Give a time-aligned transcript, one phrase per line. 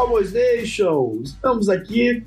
[0.00, 1.20] Cowboys Nation!
[1.22, 2.24] Estamos aqui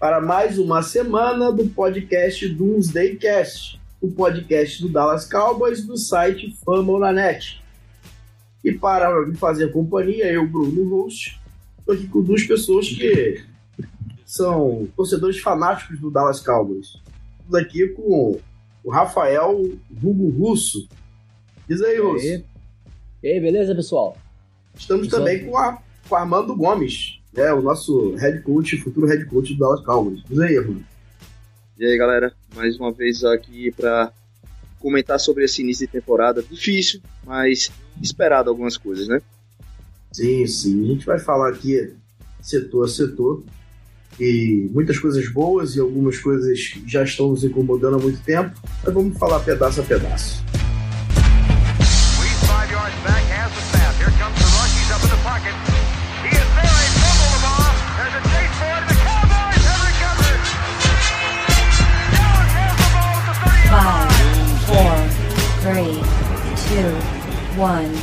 [0.00, 6.52] para mais uma semana do podcast Doomsday Cast, o podcast do Dallas Cowboys do site
[6.64, 7.62] Famonanet.
[8.64, 11.40] E para me fazer companhia, eu, Bruno Host,
[11.78, 13.44] estou aqui com duas pessoas que
[14.26, 17.00] são torcedores fanáticos do Dallas Cowboys.
[17.38, 18.40] Estamos aqui com
[18.82, 19.62] o Rafael
[20.02, 20.88] Hugo Russo.
[21.68, 22.44] Diz aí, Russo.
[23.22, 24.16] E aí, beleza, pessoal?
[24.76, 25.78] Estamos também com, a,
[26.08, 30.22] com Armando Gomes, né, o nosso head coach, futuro head coach do Dallas Cowboys.
[30.28, 30.84] Diz aí, Armando.
[31.78, 34.12] E aí, galera, mais uma vez aqui para
[34.78, 36.42] comentar sobre esse início de temporada.
[36.42, 39.20] Difícil, mas esperado algumas coisas, né?
[40.12, 40.84] Sim, sim.
[40.84, 41.92] A gente vai falar aqui
[42.40, 43.42] setor a setor.
[44.20, 48.56] E muitas coisas boas e algumas coisas já estão nos incomodando há muito tempo.
[48.84, 50.44] Mas vamos falar pedaço a pedaço.
[67.56, 67.94] One.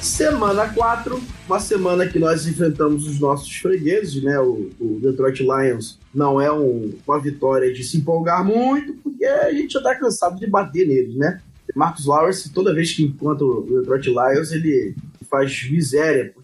[0.00, 4.38] Semana 4, uma semana que nós enfrentamos os nossos fregueses, né?
[4.38, 9.50] O, o Detroit Lions não é um, uma vitória de se empolgar muito, porque a
[9.52, 11.40] gente já tá cansado de bater neles, né?
[11.74, 14.94] Marcos Lawrence, toda vez que encontra o Detroit Lions, ele
[15.28, 16.34] faz miséria.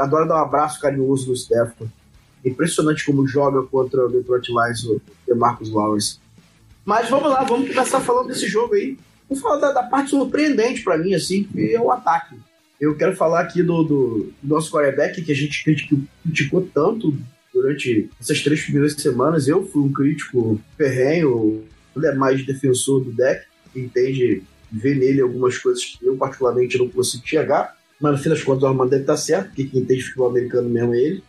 [0.00, 1.92] Adora dar um abraço carinhoso no Stafford.
[2.44, 5.00] Impressionante como joga contra o Detroit Lions o
[5.34, 6.18] Marcos Lawrence.
[6.84, 8.96] Mas vamos lá, vamos começar falando desse jogo aí.
[9.28, 12.36] Vamos falar da, da parte surpreendente para mim, assim, que é o ataque.
[12.80, 15.64] Eu quero falar aqui do, do, nosso quarterback, que a gente
[16.22, 17.16] criticou, tanto
[17.52, 19.48] durante essas três primeiras semanas.
[19.48, 21.64] Eu fui um crítico ferrenho,
[22.04, 27.26] é mais defensor do deck, entende ver nele algumas coisas que eu particularmente não consigo
[27.26, 27.76] chegar.
[28.00, 30.68] Mas no fim das contas o Armando deve estar certo, porque quem entende futebol americano
[30.68, 31.22] mesmo é ele.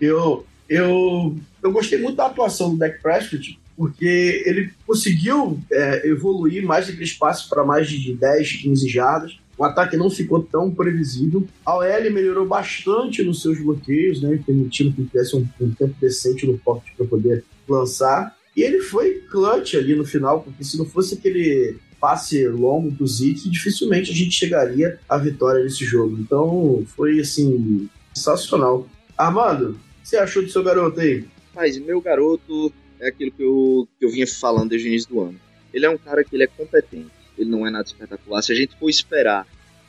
[0.00, 6.64] Eu, eu, eu gostei muito da atuação do Dak Prescott, porque ele conseguiu é, evoluir
[6.64, 9.38] mais aquele espaço para mais de 10, 15 jardas.
[9.56, 11.46] O ataque não ficou tão previsível.
[11.64, 16.46] A OL melhorou bastante nos seus bloqueios, né, permitindo que tivesse um, um tempo decente
[16.46, 18.36] no pocket para poder lançar.
[18.56, 23.06] E ele foi clutch ali no final, porque se não fosse aquele passe longo do
[23.06, 26.18] Zeke, dificilmente a gente chegaria à vitória nesse jogo.
[26.18, 28.88] Então foi assim, sensacional.
[29.16, 31.24] Armando, o que você achou do seu garoto aí?
[31.54, 35.20] Mas meu garoto é aquilo que eu, que eu vinha falando desde o início do
[35.20, 35.40] ano.
[35.72, 38.42] Ele é um cara que ele é competente ele não é nada espetacular.
[38.42, 39.46] Se a gente for esperar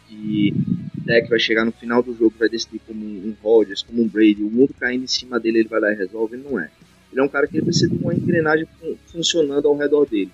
[0.08, 0.54] que
[1.06, 4.44] Deck vai chegar no final do jogo, vai decidir como um Rodgers, como um Brady,
[4.44, 6.70] o mundo caindo em cima dele, ele vai lá e resolve, ele não é.
[7.12, 8.68] Ele é um cara que precisa de uma engrenagem
[9.08, 10.32] funcionando ao redor dele.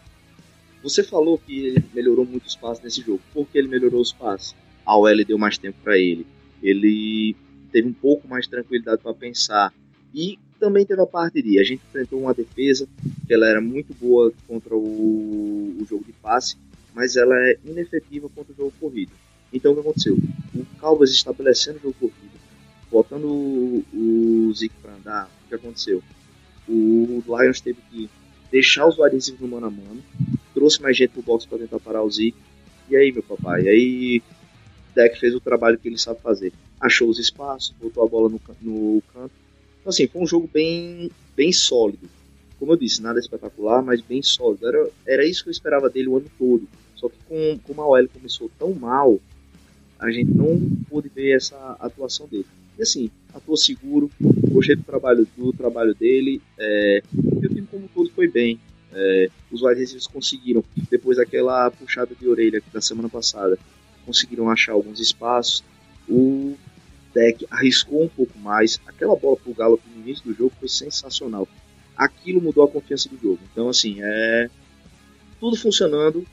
[0.81, 3.19] Você falou que ele melhorou muito os passos nesse jogo.
[3.33, 4.55] Por que ele melhorou os passos?
[4.85, 6.25] A OL deu mais tempo para ele.
[6.63, 7.35] Ele
[7.71, 9.73] teve um pouco mais de tranquilidade para pensar.
[10.13, 12.87] E também teve a parte de a gente enfrentou uma defesa
[13.27, 16.55] que ela era muito boa contra o, o jogo de passe
[16.93, 19.11] mas ela é inefetiva contra o jogo corrido.
[19.51, 20.17] Então o que aconteceu?
[20.55, 22.39] O Calvas estabelecendo o jogo corrido,
[22.91, 26.03] botando o, o Zeke para andar, o que aconteceu?
[26.67, 28.09] O Lions teve que
[28.51, 30.03] deixar os adesivos no mano a mano,
[30.53, 32.37] trouxe mais gente pro box para tentar parar o Zeke.
[32.89, 33.67] E aí, meu papai?
[33.67, 34.21] Aí,
[34.95, 36.51] Deck fez o trabalho que ele sabe fazer.
[36.79, 39.31] Achou os espaços, botou a bola no, no canto.
[39.79, 42.09] Então, assim, foi um jogo bem, bem sólido.
[42.59, 44.67] Como eu disse, nada espetacular, mas bem sólido.
[44.67, 46.67] Era, era isso que eu esperava dele o ano todo.
[46.95, 49.19] Só que com, como a OL começou tão mal,
[49.97, 50.59] a gente não
[50.89, 52.45] pôde ver essa atuação dele.
[52.77, 54.09] E assim, atuou seguro,
[54.49, 58.59] gostei do trabalho, do trabalho dele, é, e o time como todo foi bem.
[58.91, 63.57] É, os wide conseguiram, depois daquela puxada de orelha da semana passada,
[64.05, 65.63] conseguiram achar alguns espaços.
[66.07, 66.55] O
[67.13, 68.79] deck arriscou um pouco mais.
[68.87, 71.47] Aquela bola pro Galo no início do jogo foi sensacional.
[71.99, 73.39] Aquilo mudou a confiança do jogo.
[73.51, 74.49] Então, assim, é
[75.39, 76.25] tudo funcionando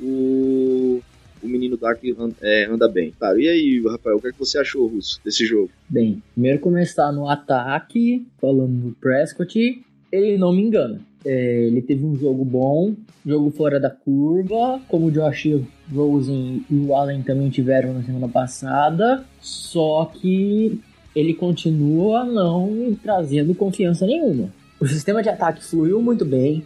[0.00, 1.00] o,
[1.42, 2.00] o menino Dark
[2.40, 3.12] é, anda bem.
[3.38, 5.70] E aí, Rafael, o que, é que você achou, Russo, desse jogo?
[5.88, 11.00] Bem, primeiro começar no ataque, falando do Prescott, ele não me engana.
[11.24, 15.46] É, ele teve um jogo bom, jogo fora da curva, como o Josh
[15.92, 20.80] Rosen e o Allen também tiveram na semana passada, só que
[21.14, 24.48] ele continua não trazendo confiança nenhuma.
[24.82, 26.64] O sistema de ataque fluiu muito bem,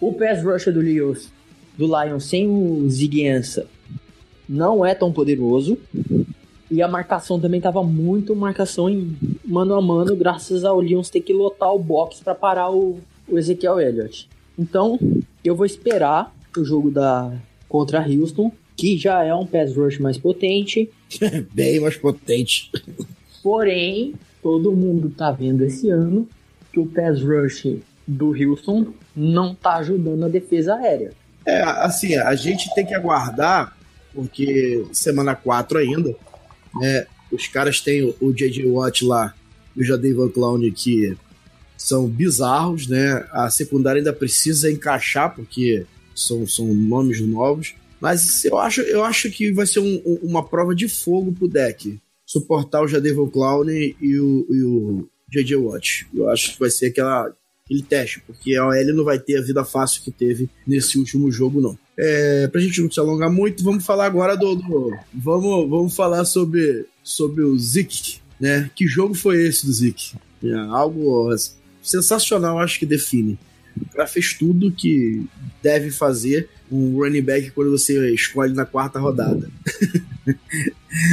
[0.00, 1.30] o pass rush do Lewis
[1.78, 3.68] do Lions sem o Ziguiança
[4.48, 5.78] não é tão poderoso.
[6.68, 11.20] E a marcação também tava muito marcação em mano a mano, graças ao Lions ter
[11.20, 12.98] que lotar o box para parar o,
[13.28, 14.28] o Ezequiel Elliott.
[14.58, 14.98] Então,
[15.44, 17.32] eu vou esperar o jogo da
[17.68, 20.90] contra Houston, que já é um pass rush mais potente.
[21.54, 22.72] Bem mais potente.
[23.44, 26.26] Porém, todo mundo tá vendo esse ano
[26.74, 27.68] que o pass rush
[28.06, 31.12] do Houston não tá ajudando a defesa aérea.
[31.46, 33.76] É, assim, a gente tem que aguardar,
[34.12, 36.14] porque semana 4 ainda,
[36.74, 37.06] né?
[37.30, 38.66] Os caras têm o, J.J.
[38.66, 39.34] Watt lá
[39.76, 41.16] e o Jadavion Clown que
[41.76, 43.24] são bizarros, né?
[43.30, 47.74] A secundária ainda precisa encaixar, porque são, são nomes novos.
[48.00, 51.48] Mas eu acho, eu acho que vai ser um, um, uma prova de fogo pro
[51.48, 51.98] deck.
[52.26, 55.56] Suportar o Jadavion Clown e o, e o J.J.
[55.56, 56.06] Watt.
[56.14, 57.32] Eu acho que vai ser aquela,
[57.64, 61.30] aquele teste, porque a OL não vai ter a vida fácil que teve nesse último
[61.30, 61.78] jogo, não.
[61.96, 64.56] É, pra gente não se alongar muito, vamos falar agora do.
[64.56, 68.70] do vamos, vamos falar sobre, sobre o Zik, né?
[68.74, 70.16] Que jogo foi esse do Zik?
[70.42, 71.30] É algo
[71.82, 73.38] sensacional, acho que define.
[73.80, 75.24] O cara fez tudo que
[75.62, 79.48] deve fazer um running back quando você escolhe na quarta rodada.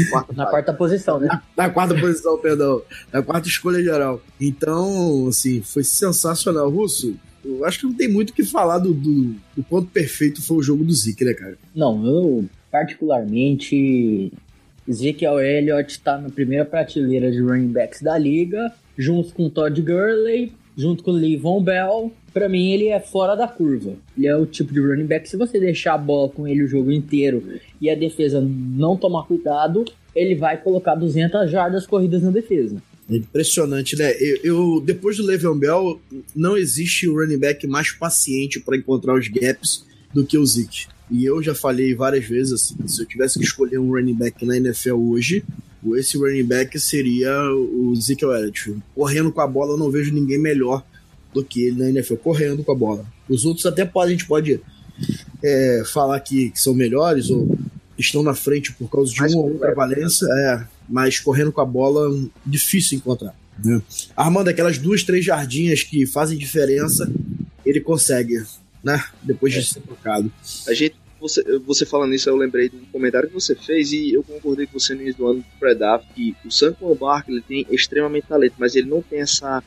[0.09, 1.27] quarta na quarta posição, né?
[1.27, 2.81] Na, na, quarta posição, perdão.
[3.13, 4.21] Na quarta escolha geral.
[4.39, 6.69] Então, assim, foi sensacional.
[6.69, 10.41] Russo, eu acho que não tem muito o que falar do, do, do quanto perfeito
[10.41, 11.57] foi o jogo do Zeke, né, cara?
[11.75, 14.31] Não, eu particularmente.
[14.87, 20.51] Ezekiel Elliott está na primeira prateleira de running backs da liga, junto com Todd Gurley,
[20.77, 22.11] junto com Levon Bell.
[22.33, 23.95] Para mim, ele é fora da curva.
[24.17, 26.67] Ele é o tipo de running back, se você deixar a bola com ele o
[26.67, 27.43] jogo inteiro
[27.79, 29.85] e a defesa não tomar cuidado,
[30.15, 32.81] ele vai colocar 200 jardas corridas na defesa.
[33.09, 34.13] Impressionante, né?
[34.19, 36.01] Eu, eu, depois do Le'Veon Bell,
[36.35, 40.87] não existe o running back mais paciente para encontrar os gaps do que o Zeke.
[41.11, 44.45] E eu já falei várias vezes assim, se eu tivesse que escolher um running back
[44.45, 45.43] na NFL hoje,
[45.95, 48.75] esse running back seria o Zeke Elliott.
[48.95, 50.83] Correndo com a bola, eu não vejo ninguém melhor
[51.33, 53.05] do que ele na NFL, correndo com a bola.
[53.27, 54.61] Os outros até pode, a gente pode
[55.43, 57.57] é, falar que, que, são melhores ou
[57.97, 61.61] estão na frente por causa de Mais uma ou outra valência, é, mas correndo com
[61.61, 62.09] a bola,
[62.45, 63.35] difícil encontrar.
[63.63, 63.81] Né?
[64.15, 67.09] Armando, aquelas duas, três jardinhas que fazem diferença,
[67.65, 68.43] ele consegue,
[68.83, 69.03] né?
[69.23, 69.63] Depois de é.
[69.63, 70.31] ser trocado.
[70.67, 74.11] A gente, você, você falando isso, eu lembrei de um comentário que você fez e
[74.11, 77.65] eu concordei com você no início do ano do Predav, que o Saquon Barkley tem
[77.69, 79.63] extremamente talento, mas ele não tem essa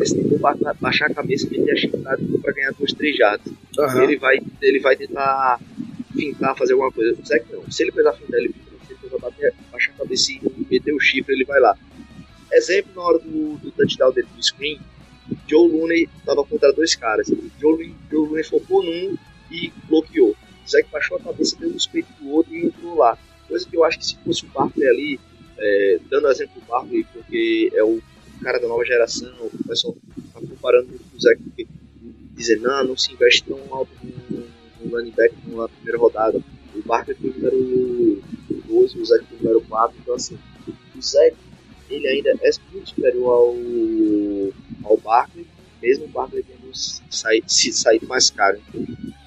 [0.00, 0.38] esse tempo
[0.78, 3.50] baixar a cabeça e meter a chifrada para ganhar duas, três jardas.
[3.78, 4.02] Uhum.
[4.02, 5.58] Ele vai ele vai tentar
[6.12, 7.18] fintar, fazer alguma coisa.
[7.18, 7.70] O Zé não.
[7.70, 8.54] Se ele precisar fintar, ele
[9.10, 10.40] vai bater, baixar a cabeça e
[10.70, 11.74] meter o chifre, ele vai lá.
[12.52, 14.78] Exemplo, na hora do, do touchdown dele do screen,
[15.48, 17.28] Joe Looney estava contra dois caras.
[17.28, 19.16] Joe Looney, Joe Looney focou num
[19.50, 20.36] e bloqueou.
[20.68, 23.18] Zé baixou a cabeça, deu nos peitos do outro e entrou lá.
[23.48, 25.20] Coisa que eu acho que se fosse o Barkley ali,
[25.58, 28.02] é, dando exemplo do Barkley, porque é o
[28.42, 29.96] cara da nova geração, o pessoal
[30.32, 31.66] tá comparando com o Zé, porque
[32.34, 34.40] dizer, não, não se investe tão alto no,
[34.80, 36.40] no running back na primeira rodada.
[36.74, 38.22] O Barkley foi o número
[38.68, 40.38] 12, o Zé foi o número 4, então assim,
[40.94, 41.32] o Zé,
[41.88, 45.46] ele ainda é muito superior ao, ao Barkley,
[45.82, 46.44] mesmo o Barkley
[46.76, 48.58] se saído mais caro.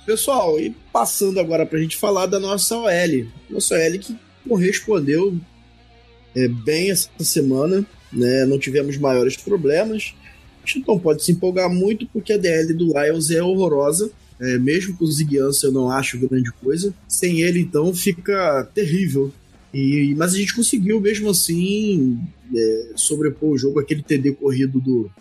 [0.05, 3.27] Pessoal, e passando agora pra gente falar da nossa OL.
[3.49, 4.15] Nossa OL que
[4.47, 5.37] correspondeu
[6.35, 8.45] é, bem essa semana, né?
[8.45, 10.13] Não tivemos maiores problemas.
[10.63, 14.11] A gente não pode se empolgar muito porque a DL do Lions é horrorosa.
[14.39, 16.93] É, mesmo com o Ziguiança eu não acho grande coisa.
[17.07, 19.31] Sem ele, então, fica terrível.
[19.73, 22.19] E, mas a gente conseguiu, mesmo assim,
[22.55, 25.11] é, sobrepor o jogo, aquele TD corrido do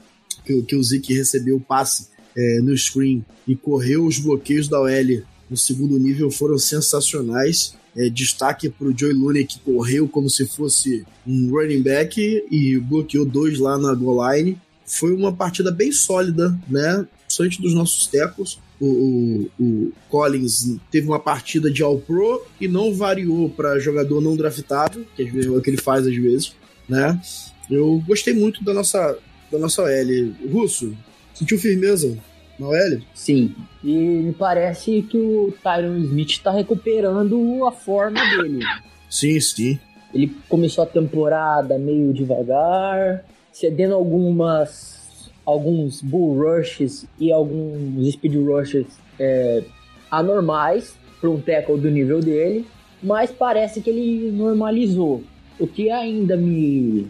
[0.45, 4.81] que, que o Zeke recebeu o passe é, no screen e correu os bloqueios da
[4.81, 7.77] OL no segundo nível foram sensacionais.
[7.97, 12.21] É, destaque para o Joey Looney que correu como se fosse um running back
[12.51, 14.59] e bloqueou dois lá na goal line.
[14.87, 17.07] Foi uma partida bem sólida, né?
[17.25, 18.59] Principalmente dos nossos tecos.
[18.81, 24.37] O, o, o, Collins teve uma partida de All-Pro e não variou para jogador não
[24.37, 26.53] draftado, que às vezes é o que ele faz às vezes,
[26.89, 27.21] né?
[27.69, 29.19] Eu gostei muito da nossa,
[29.51, 30.35] da nossa L.
[30.51, 30.97] Russo,
[31.39, 32.17] sentiu firmeza
[32.59, 33.01] na OL?
[33.15, 33.55] Sim.
[33.85, 38.65] E me parece que o Tyron Smith está recuperando a forma dele.
[39.09, 39.79] Sim, sim.
[40.13, 44.99] Ele começou a temporada meio devagar, cedendo algumas
[45.45, 48.87] alguns bull rushes e alguns speed rushes
[49.19, 49.63] é,
[50.11, 52.67] anormais para um tackle do nível dele,
[53.03, 55.23] mas parece que ele normalizou.
[55.59, 57.09] O que ainda me,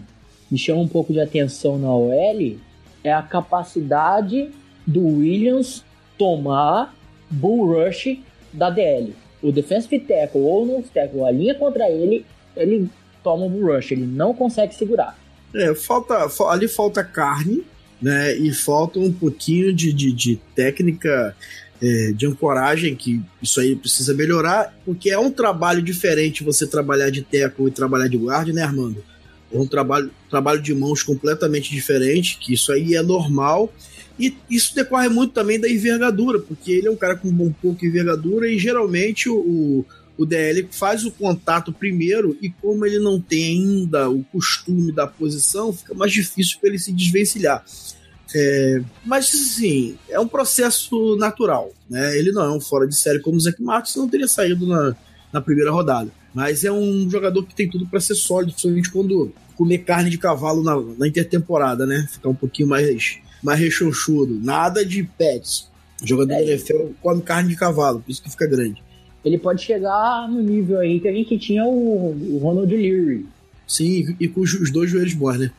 [0.49, 2.56] me chama um pouco de atenção na OL
[3.04, 4.50] é a capacidade
[4.86, 5.84] do Williams
[6.16, 6.94] tomar
[7.30, 8.18] bull rush
[8.52, 9.14] da DL.
[9.42, 12.24] O defensive tackle ou o nose tackle alinha contra ele,
[12.56, 12.88] ele
[13.22, 15.16] toma um rush, ele não consegue segurar.
[15.54, 17.62] É, falta, fa- ali falta carne,
[18.00, 18.36] né?
[18.36, 21.36] E falta um pouquinho de, de, de técnica
[21.80, 27.10] é, de ancoragem, que isso aí precisa melhorar, porque é um trabalho diferente você trabalhar
[27.10, 29.02] de tackle e trabalhar de guarda, né, Armando?
[29.52, 33.72] É um trabalho, trabalho de mãos completamente diferente, que isso aí é normal.
[34.18, 37.86] E isso decorre muito também da envergadura, porque ele é um cara com um pouco
[37.86, 39.84] envergadura e geralmente o,
[40.16, 45.06] o DL faz o contato primeiro e como ele não tem ainda o costume da
[45.06, 47.64] posição, fica mais difícil para ele se desvencilhar.
[48.34, 52.18] É, mas assim, é um processo natural, né?
[52.18, 54.94] Ele não é um fora de série como o Zac Martins, não teria saído na,
[55.32, 56.10] na primeira rodada.
[56.35, 60.18] Mas é um jogador que tem tudo para ser sólido, principalmente quando comer carne de
[60.18, 62.06] cavalo na, na intertemporada, né?
[62.11, 64.38] Ficar um pouquinho mais, mais rechonchudo.
[64.42, 65.68] Nada de pets.
[66.02, 66.44] O jogador É.
[66.44, 68.82] do NFL come carne de cavalo, por isso que fica grande.
[69.25, 73.26] Ele pode chegar no nível aí que a gente tinha o, o Ronald Leary.
[73.66, 75.50] Sim, e com os dois joelhos bons, né?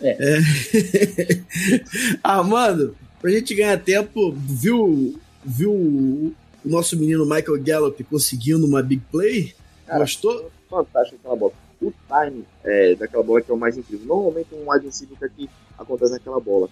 [0.00, 0.38] É.
[0.38, 1.40] É.
[2.22, 6.32] ah, mano, pra gente ganhar tempo, viu, viu o
[6.64, 9.52] nosso menino Michael Gallup conseguindo uma big play?
[9.86, 10.50] Cara, Gostou?
[10.68, 11.52] fantástico aquela bola.
[11.80, 14.06] O time é, daquela bola que é o mais incrível.
[14.06, 16.68] Normalmente um wide receiver que aqui acontece naquela bola.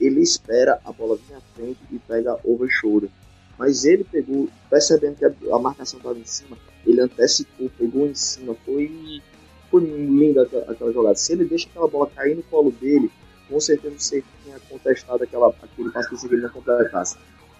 [0.00, 3.10] Ele espera a bola vir à frente e pega over shoulder.
[3.58, 8.14] Mas ele pegou, percebendo que a, a marcação estava em cima, ele antecipou, pegou em
[8.14, 9.22] cima, foi,
[9.70, 11.14] foi linda aquela, aquela jogada.
[11.16, 13.10] Se ele deixa aquela bola cair no colo dele,
[13.48, 17.16] com certeza você tinha contestado aquela, aquele passe que ele não completasse.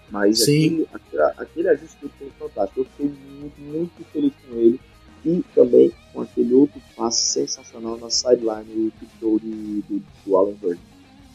[0.09, 0.65] Mas Sim.
[0.65, 2.81] aquele, aquele, aquele ajuste que ele fez fantástico.
[2.81, 4.79] Eu fiquei muito, muito feliz com ele.
[5.25, 10.53] E também com aquele outro passe sensacional na sideline, o tiptoe de, do, do Alan.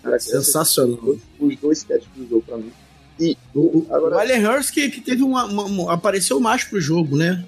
[0.03, 0.99] Cara, Sensacional.
[1.03, 2.71] Os, os dois catches do jogo pra mim.
[3.19, 6.81] E O, Agora- o Allen Hurst que, que teve uma, uma- uma- apareceu mais pro
[6.81, 7.45] jogo, né?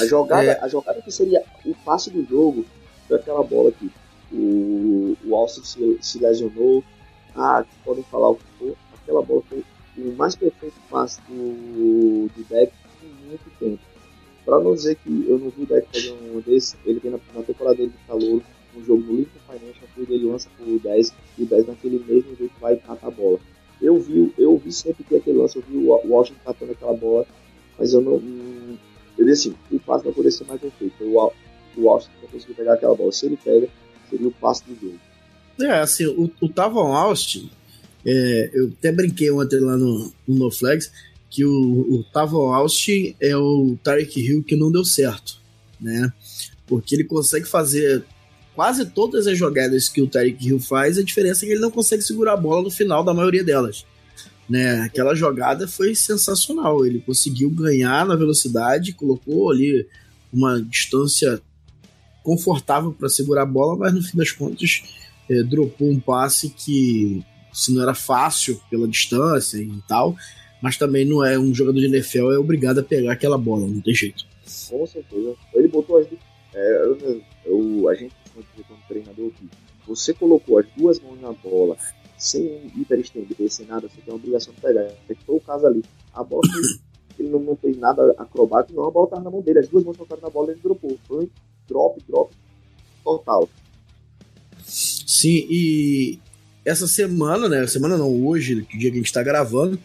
[0.00, 0.60] a jogada, É.
[0.62, 2.64] a jogada que seria o passe do jogo
[3.08, 3.90] foi aquela bola aqui.
[4.30, 6.84] O, o Austin se, se lesionou.
[7.34, 8.76] Ah, podem falar o que for.
[9.02, 9.64] Aquela bola foi
[9.98, 13.80] o mais perfeito passe do, do deck em muito tempo.
[14.44, 17.18] Pra não dizer que eu não vi o deck fazer um desse, ele vem na,
[17.34, 18.42] na temporada dele de calor,
[18.76, 22.34] um jogo no Lincoln Financial, que ele lança pro 10 e o 10 naquele mesmo
[22.36, 23.38] jeito vai catar a bola.
[23.80, 26.72] Eu vi, eu vi sempre que aquele lance, eu vi o Wa- o Washington catando
[26.72, 27.26] aquela bola,
[27.78, 28.14] mas eu não.
[28.16, 28.76] hum,
[29.18, 30.94] Eu disse assim, o passe não poderia ser mais perfeito.
[31.04, 31.32] O,
[31.76, 33.12] o Washington não conseguiu pegar aquela bola.
[33.12, 33.68] Se ele pega,
[34.10, 34.98] seria o passe do jogo.
[35.60, 37.50] É, assim, o, o Tavon Austin,
[38.06, 40.90] é, eu até brinquei ontem lá no, no Flags,
[41.32, 45.40] que o, o Tavon Austin é o Tarek Hill que não deu certo,
[45.80, 46.12] né?
[46.66, 48.04] Porque ele consegue fazer
[48.54, 51.70] quase todas as jogadas que o Tarek Hill faz, a diferença é que ele não
[51.70, 53.86] consegue segurar a bola no final da maioria delas.
[54.46, 54.80] Né?
[54.82, 56.84] Aquela jogada foi sensacional.
[56.84, 59.86] Ele conseguiu ganhar na velocidade, colocou ali
[60.30, 61.40] uma distância
[62.22, 64.82] confortável para segurar a bola, mas no fim das contas
[65.30, 70.14] é, dropou um passe que se não era fácil pela distância e tal,
[70.62, 73.80] mas também não é um jogador de NFL é obrigado a pegar aquela bola, não
[73.80, 74.24] tem jeito.
[74.70, 75.34] Com certeza.
[75.52, 76.20] Ele botou as duas.
[76.54, 78.14] É, eu, eu- a gente
[78.66, 79.48] como treinador que
[79.86, 81.76] você colocou as duas mãos na bola
[82.16, 84.88] sem hiperestender, sem nada, você tem a obrigação de pegar.
[85.26, 85.82] Foi o caso ali.
[86.14, 86.42] A bola
[87.18, 89.84] ele não, não fez nada acrobático, não, a bola estava na mão dele, as duas
[89.84, 90.96] mãos tocaram na bola e ele dropou.
[91.06, 91.28] Foi
[91.68, 92.32] drop, drop
[93.02, 93.48] total.
[94.64, 96.18] Sim, e
[96.64, 97.66] essa semana, né?
[97.66, 99.78] Semana não, hoje, que dia que a gente tá gravando,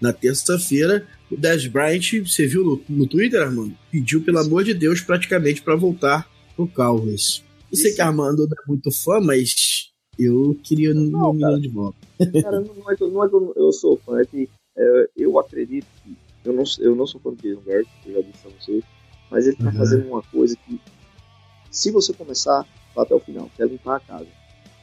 [0.00, 3.74] na terça-feira, o Dez Bryant, você viu no, no Twitter, Armando?
[3.90, 7.42] Pediu, pelo amor de Deus, praticamente para voltar pro Cowboys.
[7.70, 11.68] Eu sei que Armando não é muito fã, mas eu queria Não, meu menino de
[11.68, 11.98] volta.
[12.42, 16.16] Cara, não, é que, eu- eu, sou fã, é que é, eu acredito que.
[16.44, 18.84] Eu não, eu não sou fã do Jason Garrett, eu já disse a vocês,
[19.30, 19.72] mas ele tá Uhum.
[19.76, 20.80] fazendo uma coisa que,
[21.70, 22.64] se você começar,
[22.94, 24.26] vá até o final, quer limpar a casa.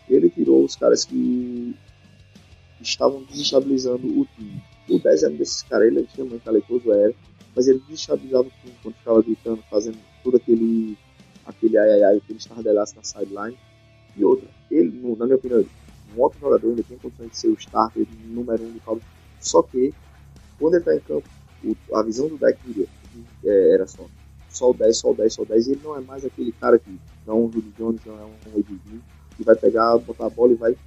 [0.07, 1.73] Ele tirou os caras que
[2.81, 4.61] estavam desestabilizando o time.
[4.87, 7.13] O 10 era desses caras, ele é extremamente talentoso, era,
[7.55, 10.97] mas ele desestabilizava o time quando ficava gritando, fazendo todo aquele,
[11.45, 13.57] aquele ai ai ai, aquele estardalhaço na sideline.
[14.15, 15.65] E outra, ele, na minha opinião,
[16.15, 19.03] um outro jogador ainda tem condições de ser o starter número um do Cowboys.
[19.39, 19.93] Só que,
[20.59, 21.27] quando ele tá em campo,
[21.63, 22.59] o- a visão do deck
[23.43, 24.07] é, era só
[24.49, 25.67] só o 10, só o 10, só o 10.
[25.67, 26.89] E ele não é mais aquele cara que
[27.25, 29.01] não é um Julio Jones, não é um Edwin,
[29.35, 30.77] que vai pegar, botar a bola e vai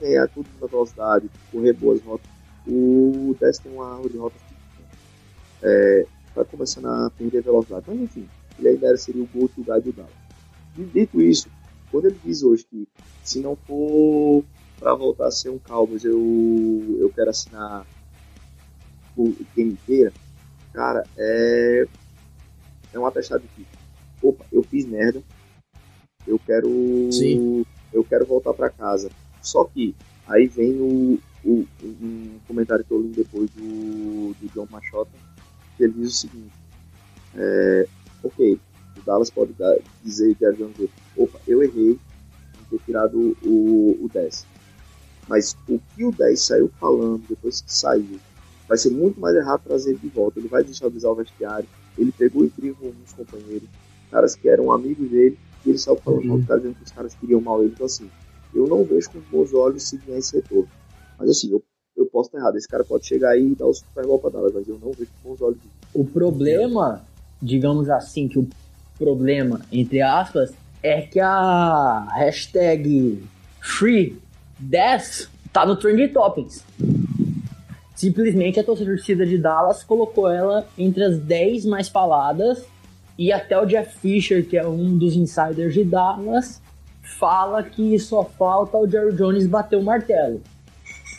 [0.00, 2.28] ganhar tudo na velocidade, correr boas rotas.
[2.66, 4.54] O 10 tem uma árvore de rotas que
[5.62, 7.84] é, tá começando a perder velocidade.
[7.88, 10.12] Mas enfim, ele ainda seria o gol to guy do Dallas.
[10.78, 11.48] E dito isso,
[11.90, 12.86] quando ele diz hoje que
[13.24, 14.44] se não for
[14.78, 17.86] para voltar a ser um Cowboys, eu, eu quero assinar
[19.16, 20.12] o game inteira,
[20.72, 21.86] Cara, é.
[22.92, 23.66] É um atestado de
[24.22, 25.22] opa, eu fiz merda.
[26.26, 26.68] Eu quero.
[27.12, 27.64] Sim.
[27.92, 29.10] Eu quero voltar pra casa.
[29.42, 29.94] Só que
[30.26, 35.10] aí vem o, um comentário que eu li depois do, do John Machota,
[35.76, 36.52] que ele diz o seguinte:
[37.34, 37.88] é,
[38.22, 38.60] Ok,
[38.98, 40.76] o Dallas pode dar, dizer que a Jones,
[41.16, 44.46] opa, eu errei em ter tirado o, o 10.
[45.26, 48.18] Mas o que o 10 saiu falando depois que saiu,
[48.68, 50.38] vai ser muito mais errado trazer ele de volta.
[50.38, 51.68] Ele vai desestabilizar o vestiário.
[51.96, 53.68] Ele pegou e com alguns companheiros,
[54.10, 57.14] caras que eram amigos dele, e ele saiu falando mal, tá dizendo que os caras
[57.14, 57.72] queriam mal ele.
[57.72, 58.10] Então, assim,
[58.54, 60.68] eu não vejo com bons olhos se ganhar esse retorno.
[61.20, 61.62] Mas, assim, eu,
[61.96, 62.56] eu posso estar errado.
[62.56, 64.90] Esse cara pode chegar aí e dar o Super Bowl pra Dallas, mas eu não
[64.92, 65.58] vejo com bons olhos.
[65.92, 67.04] O problema,
[67.40, 68.48] digamos assim, que o
[68.98, 73.22] problema, entre aspas, é que a hashtag
[73.62, 76.64] Free10 tá no Trending Topics.
[77.94, 82.64] Simplesmente a torcida de Dallas colocou ela entre as 10 mais faladas
[83.18, 86.62] e até o Jeff Fisher, que é um dos insiders de Dallas,
[87.18, 90.40] fala que só falta o Jerry Jones bater o martelo.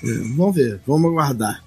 [0.04, 1.64] É, vamos ver, vamos aguardar.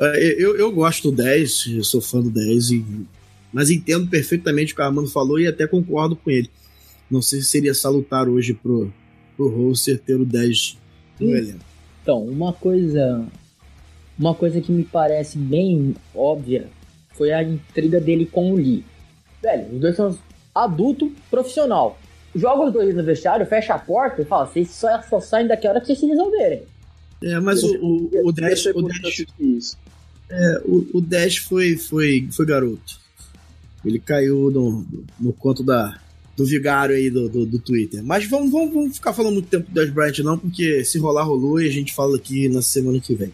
[0.00, 3.06] É, eu, eu gosto do 10, eu sou fã do 10, e,
[3.52, 6.50] mas entendo perfeitamente o que o Armando falou e até concordo com ele.
[7.10, 8.92] Não sei se seria salutar hoje pro,
[9.36, 10.78] pro Roster ter o 10
[11.20, 11.60] no elenco.
[12.02, 13.24] Então, uma coisa,
[14.18, 16.68] uma coisa que me parece bem óbvia
[17.14, 18.84] foi a intriga dele com o Lee.
[19.42, 20.18] Velho, os dois são
[20.54, 21.98] adulto profissional.
[22.34, 25.66] Joga os dois no vestiário, fecha a porta e fala: vocês só, só saem daqui
[25.66, 26.62] a hora que vocês se resolverem.
[27.22, 29.76] É, mas o, o, o Dash, o Dash,
[30.30, 33.00] é, o, o Dash foi, foi, foi garoto.
[33.84, 34.86] Ele caiu no,
[35.18, 36.00] no conto da,
[36.36, 38.02] do vigário aí do, do, do, Twitter.
[38.02, 41.24] Mas vamos, vamos, vamos ficar falando muito tempo do Dash Bryant não, porque se rolar,
[41.24, 43.32] rolou e a gente fala aqui na semana que vem.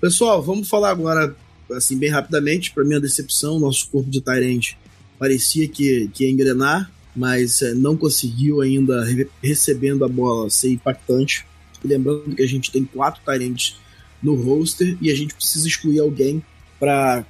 [0.00, 1.34] Pessoal, vamos falar agora,
[1.72, 4.74] assim, bem rapidamente, para minha decepção, nosso corpo de Tyrant
[5.18, 10.70] parecia que, que ia engrenar, mas é, não conseguiu ainda, re recebendo a bola, ser
[10.70, 11.44] impactante.
[11.84, 13.78] Lembrando que a gente tem quatro Tyrants
[14.22, 16.42] no roster e a gente precisa excluir alguém
[16.78, 17.24] para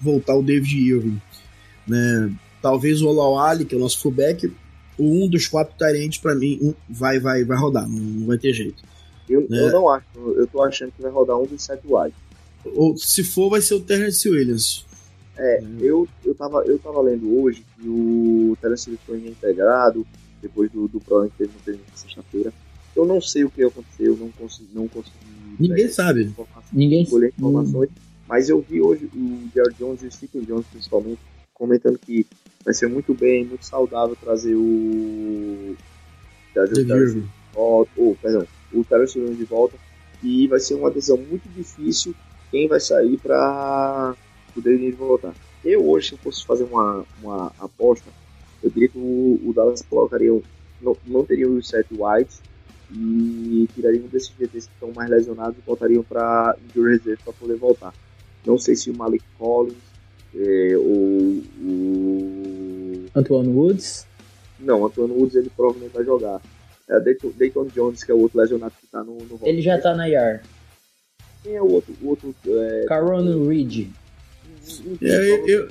[0.00, 1.20] voltar o David Irving.
[1.86, 2.32] Né?
[2.60, 4.52] Talvez o Olawale, que é o nosso fullback,
[4.98, 8.52] um dos quatro Tyrants para mim um, vai, vai, vai rodar, não, não vai ter
[8.52, 8.82] jeito.
[9.28, 9.60] Eu, né?
[9.60, 10.04] eu não acho,
[10.36, 12.14] eu tô achando que vai rodar um dos sete wide.
[12.64, 14.84] Ou se for, vai ser o Terrence Williams.
[15.36, 15.78] É, uhum.
[15.80, 20.06] eu, eu, tava, eu tava lendo hoje que o Terence foi reintegrado
[20.40, 22.52] depois do, do problema que teve no treino sexta-feira.
[22.94, 26.32] Eu não sei o que aconteceu, não consegui, não consegui Ninguém sabe.
[26.72, 27.28] Ninguém sabe.
[27.28, 27.90] informações.
[28.28, 31.20] Mas eu vi hoje o Jared Jones e o Stephen Jones, principalmente,
[31.52, 32.26] comentando que
[32.64, 35.76] vai ser muito bem, muito saudável trazer o.
[36.54, 37.22] Trazer o Terence,
[37.54, 39.76] oh, oh, perdão, o Terence Williams de volta.
[40.22, 42.14] E vai ser uma decisão muito difícil
[42.50, 44.14] quem vai sair para
[44.54, 45.34] poder voltar.
[45.64, 48.08] Eu hoje, se eu fosse fazer uma, uma aposta,
[48.62, 50.30] eu diria que o, o Dallas colocaria,
[50.80, 52.40] não, não teria os sete whites
[52.94, 57.56] e tirariam desses GTs que estão mais lesionados e voltariam para injury reserve para poder
[57.56, 57.94] voltar.
[58.44, 59.74] Não sei se o Malik Collins
[60.34, 64.06] é, ou o Antoine Woods.
[64.58, 66.40] Não, Antoine Woods ele provavelmente vai jogar.
[66.88, 69.76] É Dayton, Dayton Jones, que é o outro lesionado que está no, no Ele já
[69.76, 70.42] está na IR.
[71.42, 71.94] Quem é o outro?
[72.02, 72.84] O outro é...
[72.86, 73.88] Caron Reed.
[75.00, 75.68] É, eu...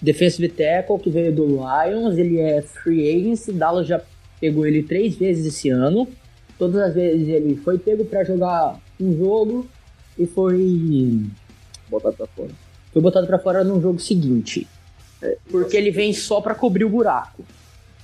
[0.00, 4.02] Defensive tackle que veio do Lions, ele é free agent, Dallas já
[4.40, 6.08] pegou ele três vezes esse ano.
[6.58, 9.66] Todas as vezes ele foi pego para jogar um jogo
[10.18, 11.20] e foi
[11.90, 12.50] botado para fora.
[12.92, 14.66] Foi botado para fora no jogo seguinte.
[15.20, 17.44] É, porque ele vem só para cobrir o buraco.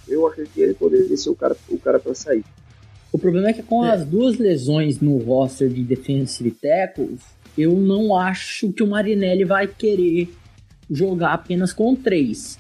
[0.07, 2.45] Eu acredito que ele poderia ser o cara, o cara para sair.
[3.13, 3.93] O problema é que com é.
[3.93, 7.21] as duas lesões no roster de defensive tackles,
[7.57, 10.33] eu não acho que o Marinelli vai querer
[10.91, 12.59] jogar apenas com três.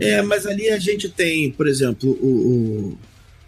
[0.00, 2.26] É, mas ali a gente tem, por exemplo, o.
[2.26, 2.98] O,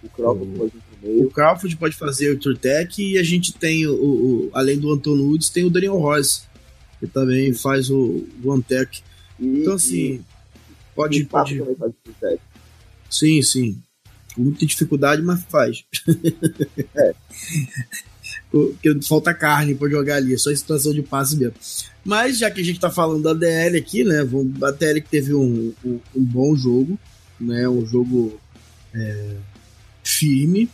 [0.04, 0.87] o Crawford, o,
[1.24, 5.16] o Crawford pode fazer o Turtec e a gente tem, o, o além do Anton
[5.16, 6.46] Woods, tem o Daniel Ross,
[7.00, 9.02] que também faz o One Tech.
[9.38, 10.22] Então, assim, e,
[10.94, 11.24] pode.
[11.24, 11.62] pode...
[13.08, 13.82] Sim, sim.
[14.34, 15.84] Com muita dificuldade, mas faz.
[16.94, 17.14] É.
[18.50, 21.54] porque falta carne para jogar ali, é só em situação de passe mesmo.
[22.04, 24.20] Mas já que a gente tá falando da DL aqui, né?
[24.62, 26.98] A DL que teve um, um, um, bom jogo,
[27.38, 27.68] né?
[27.68, 28.38] Um jogo
[28.94, 29.36] é,
[30.02, 30.68] firme.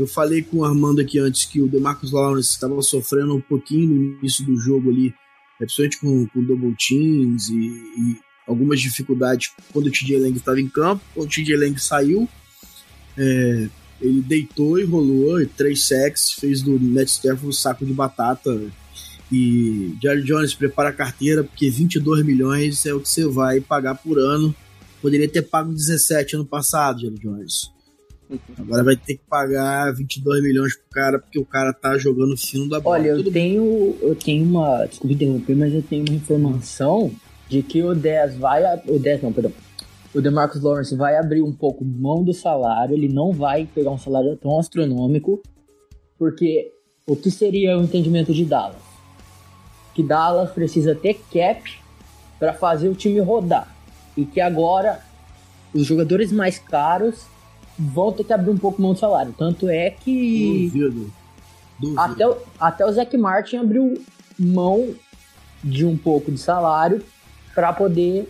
[0.00, 3.86] Eu falei com o Armando aqui antes que o DeMarcus Lawrence estava sofrendo um pouquinho
[3.86, 5.14] no início do jogo ali,
[5.60, 10.58] é, principalmente com, com double teams e, e algumas dificuldades quando o TJ Lang estava
[10.58, 11.04] em campo.
[11.14, 12.26] Quando o TJ Lang saiu,
[13.18, 13.68] é,
[14.00, 18.58] ele deitou e rolou, três sacks, fez do Matt Stafford um saco de batata
[19.30, 23.96] E Jerry Jones prepara a carteira, porque 22 milhões é o que você vai pagar
[23.96, 24.54] por ano.
[25.02, 27.79] Poderia ter pago 17 ano passado, Jerry Jones.
[28.58, 32.68] Agora vai ter que pagar 22 milhões pro cara, porque o cara tá jogando fino
[32.68, 32.96] da bola.
[32.96, 34.86] Olha, eu Tudo tenho, eu tenho uma.
[34.86, 37.10] Desculpa interromper, mas eu tenho uma informação
[37.48, 38.62] de que o 10 vai.
[38.86, 39.52] O 10 não, perdão.
[40.14, 43.98] O DeMarcus Lawrence vai abrir um pouco mão do salário, ele não vai pegar um
[43.98, 45.40] salário tão astronômico,
[46.18, 46.72] porque
[47.06, 48.82] o que seria o entendimento de Dallas?
[49.94, 51.62] Que Dallas precisa ter cap
[52.40, 53.72] para fazer o time rodar.
[54.16, 55.00] E que agora
[55.72, 57.24] os jogadores mais caros
[57.80, 59.34] vão ter que abrir um pouco mão do salário.
[59.36, 60.68] Tanto é que.
[60.72, 61.12] Duvido.
[61.80, 62.00] Duvido.
[62.00, 63.94] Até, o- até o Zac Martin abriu
[64.38, 64.94] mão
[65.64, 67.02] de um pouco de salário
[67.54, 68.28] para poder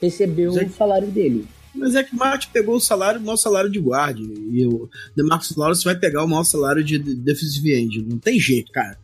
[0.00, 1.46] receber o Zac- salário dele.
[1.74, 4.20] Mas é que o Martin pegou o salário, o maior salário de guarda.
[4.20, 8.00] E o DeMarcus Lawrence vai pegar o maior salário de de- defensive end.
[8.02, 8.96] Não tem jeito, cara.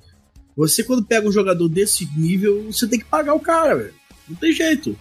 [0.56, 3.94] Você, quando pega um jogador desse nível, você tem que pagar o cara, velho.
[4.28, 4.96] Não tem jeito.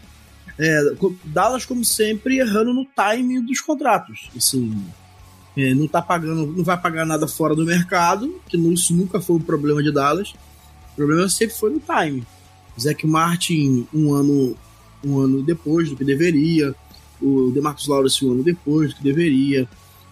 [0.58, 0.82] É,
[1.26, 4.30] Dallas, como sempre, errando no timing dos contratos.
[4.36, 4.76] Assim,
[5.58, 9.20] é, não tá pagando, não vai pagar nada fora do mercado, que nu- isso nunca
[9.22, 10.34] foi o problema de Dallas.
[10.94, 12.26] O problema sempre foi no timing.
[12.80, 14.56] Zac Martin, um ano,
[15.04, 16.74] um ano depois do que deveria
[17.22, 19.68] o DeMarcus Lawrence um ano depois do que deveria.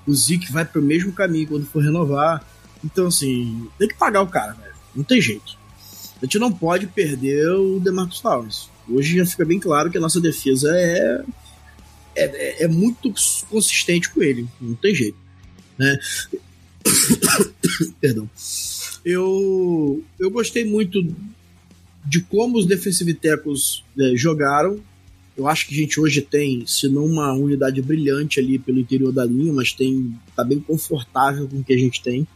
[0.05, 2.45] O Zeke vai pro mesmo caminho quando for renovar.
[2.83, 4.73] Então, assim, tem que pagar o cara, velho.
[4.95, 5.57] Não tem jeito.
[6.21, 8.67] A gente não pode perder o DeMarcus Lawrence.
[8.89, 11.23] Hoje já fica bem claro que a nossa defesa é,
[12.15, 13.13] é, é muito
[13.49, 14.47] consistente com ele.
[14.59, 15.17] Não tem jeito.
[15.77, 15.97] Né?
[17.99, 18.29] Perdão.
[19.03, 21.01] Eu, eu gostei muito
[22.05, 24.79] de como os defensive tackles eh, jogaram.
[25.35, 29.11] Eu acho que a gente hoje tem, se não uma unidade brilhante ali pelo interior
[29.11, 32.27] da linha, mas tem tá bem confortável com o que a gente tem.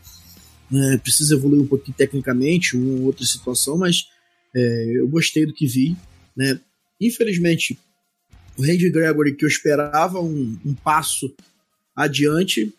[0.73, 4.07] É, precisa evoluir um pouquinho tecnicamente, uma ou outra situação, mas
[4.55, 5.97] é, eu gostei do que vi.
[6.35, 6.59] Né?
[6.99, 7.77] Infelizmente,
[8.57, 11.33] o Randy Gregory, que eu esperava um, um passo
[11.95, 12.73] adiante,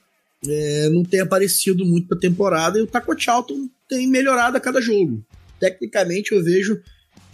[0.46, 4.60] é, não tem aparecido muito para a temporada e o Taco Charlton tem melhorado a
[4.60, 5.24] cada jogo.
[5.60, 6.80] Tecnicamente, eu vejo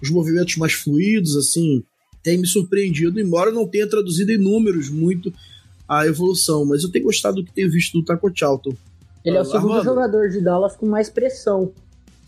[0.02, 1.82] os movimentos mais fluidos, assim,
[2.22, 5.32] tem me surpreendido, embora não tenha traduzido em números muito
[5.88, 8.74] a evolução, mas eu tenho gostado do que tenho visto do Taco Charlton.
[9.24, 9.84] Ele é o Ah, segundo Armando.
[9.84, 11.72] jogador de Dallas com mais pressão.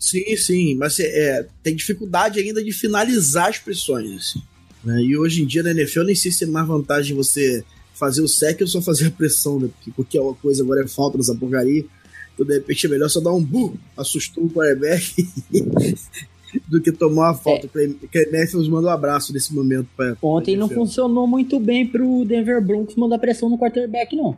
[0.01, 4.09] Sim, sim, mas é, tem dificuldade ainda de finalizar as pressões.
[4.15, 4.41] assim,
[4.83, 4.99] né?
[4.99, 8.23] E hoje em dia na NFL eu nem sei se é mais vantagem você fazer
[8.23, 9.69] o sec ou só fazer a pressão, né?
[9.85, 11.85] Porque qualquer coisa agora é falta nessa porcaria.
[12.33, 15.29] Então de repente é melhor só dar um bu, assustou o quarterback
[16.67, 17.67] do que tomar uma falta.
[17.67, 17.95] O Clay
[18.31, 19.87] Matthews manda um abraço nesse momento.
[19.95, 20.79] Pra, Ontem pra não NFL.
[20.79, 24.35] funcionou muito bem pro Denver Broncos mandar pressão no quarterback, não.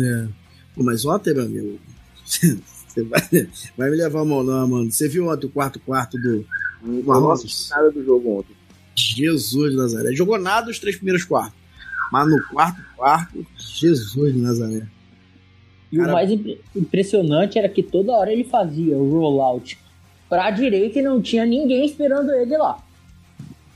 [0.00, 0.28] É.
[0.76, 1.80] Mas ontem, meu amigo,
[2.92, 3.20] você vai,
[3.76, 4.90] vai me levar a mão, não, mano.
[4.90, 6.44] Você viu ontem o quarto quarto do
[6.82, 8.54] Uma nossa nada do jogo ontem.
[8.94, 10.12] Jesus de Nazaré?
[10.14, 11.58] Jogou nada os três primeiros quartos.
[12.12, 14.86] Mas no quarto quarto, Jesus de Nazaré.
[15.90, 19.78] E Cara- o mais impre- impressionante era que toda hora ele fazia o rollout
[20.28, 22.82] pra direita e não tinha ninguém esperando ele lá.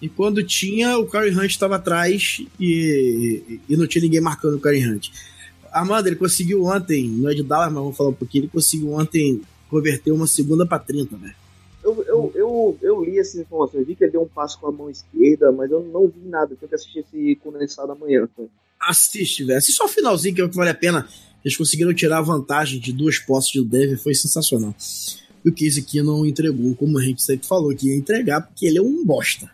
[0.00, 4.61] E quando tinha, o Karen Hunt estava atrás e, e não tinha ninguém marcando o
[4.61, 5.09] Karen Hunt.
[5.76, 8.92] Armando, ele conseguiu ontem, não é de Dallas, mas vamos falar um pouquinho, ele conseguiu
[8.92, 11.34] ontem converter uma segunda pra 30, velho.
[11.84, 14.72] Eu, eu, eu, eu li essas informações, vi que ele deu um passo com a
[14.72, 16.56] mão esquerda, mas eu não vi nada.
[16.56, 18.28] Tenho que assistir esse condensado amanhã.
[18.80, 19.58] Assiste, velho.
[19.58, 21.06] Assiste só o finalzinho, que é o que vale a pena.
[21.44, 24.74] Eles conseguiram tirar a vantagem de duas posses do Denver, foi sensacional.
[25.44, 28.66] E o Case aqui não entregou, como a gente sempre falou que ia entregar, porque
[28.66, 29.48] ele é um bosta.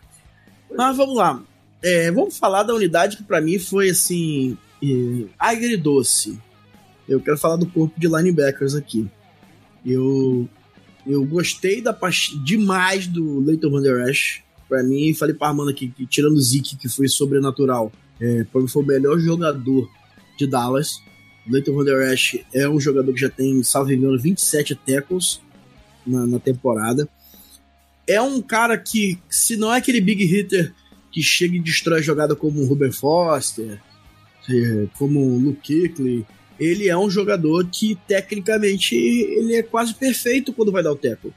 [0.75, 1.43] Mas vamos lá.
[1.83, 4.57] É, vamos falar da unidade que pra mim foi assim.
[4.83, 6.37] É, agridoce.
[7.07, 9.09] Eu quero falar do corpo de linebackers aqui.
[9.85, 10.47] Eu,
[11.07, 11.97] eu gostei da
[12.43, 14.41] demais do Leighton Van Der Esch.
[14.67, 18.61] Pra mim, falei pra Armando aqui, que tirando o Zeke, que foi sobrenatural, é, pra
[18.61, 19.89] mim foi o melhor jogador
[20.37, 20.99] de Dallas.
[21.47, 25.41] Leighton Van Der Esch é um jogador que já tem, salvo engano, 27 tackles
[26.05, 27.07] na, na temporada.
[28.07, 30.73] É um cara que, se não é aquele big hitter
[31.11, 33.79] que chega e destrói a jogada como o Ruben Foster,
[34.97, 36.25] como o Luke Kuechly,
[36.59, 41.33] ele é um jogador que, tecnicamente, ele é quase perfeito quando vai dar o tackle.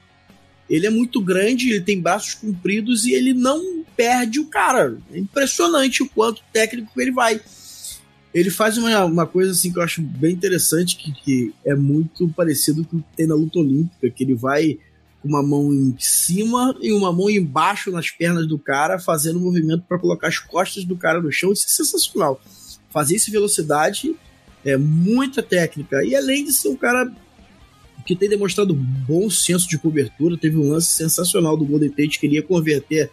[0.68, 4.98] Ele é muito grande, ele tem braços compridos e ele não perde o cara.
[5.12, 7.40] É impressionante o quanto técnico ele vai.
[8.34, 12.28] Ele faz uma, uma coisa assim que eu acho bem interessante, que, que é muito
[12.28, 14.78] parecido com o que tem na luta olímpica, que ele vai
[15.22, 19.42] com uma mão em cima e uma mão embaixo nas pernas do cara, fazendo um
[19.42, 21.52] movimento para colocar as costas do cara no chão.
[21.52, 22.40] Isso é sensacional.
[22.96, 24.16] Fazer isso velocidade
[24.64, 26.02] é muita técnica.
[26.02, 27.14] E além de ser um cara
[28.06, 30.38] que tem demonstrado bom senso de cobertura.
[30.38, 33.10] Teve um lance sensacional do Golden Tate que ele ia converter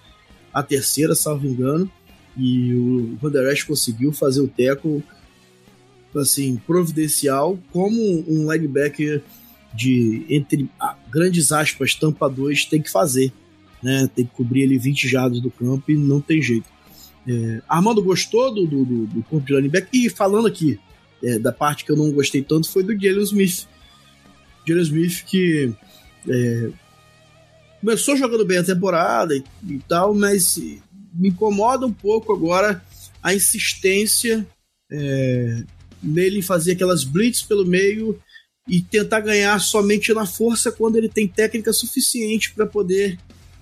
[0.54, 1.92] a terceira, salvo engano.
[2.38, 5.04] E o Van Der Esch conseguiu fazer o teco
[6.16, 9.22] assim, providencial, como um linebacker
[9.74, 10.70] de, entre
[11.12, 13.34] grandes aspas, tampa 2 tem que fazer.
[13.82, 14.10] Né?
[14.16, 16.72] Tem que cobrir ali 20 jardas do campo e não tem jeito.
[17.28, 19.90] É, Armando gostou do, do, do, do corpo de linebacker?
[19.94, 20.80] E falando aqui,
[21.24, 23.68] é, da parte que eu não gostei tanto foi do Jalen Smith.
[24.68, 25.74] Jalen Smith que
[26.28, 26.70] é,
[27.80, 30.58] começou jogando bem a temporada e, e, tal, mas
[31.14, 32.84] me incomoda um pouco agora
[33.22, 34.46] a insistência
[34.92, 35.64] é,
[36.02, 38.20] nele fazer aquelas blitz pelo meio
[38.68, 43.18] e tentar ganhar somente na força quando ele tem técnica suficiente para poder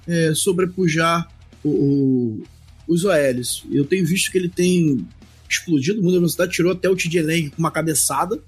[0.08, 1.28] é, sobrepujar
[1.64, 2.44] o, o,
[2.92, 3.64] os OLs.
[3.72, 5.08] Eu tenho visto que ele tem
[5.50, 8.42] explodido muito a velocidade, tirou até o TJ Lang com uma cabeçada,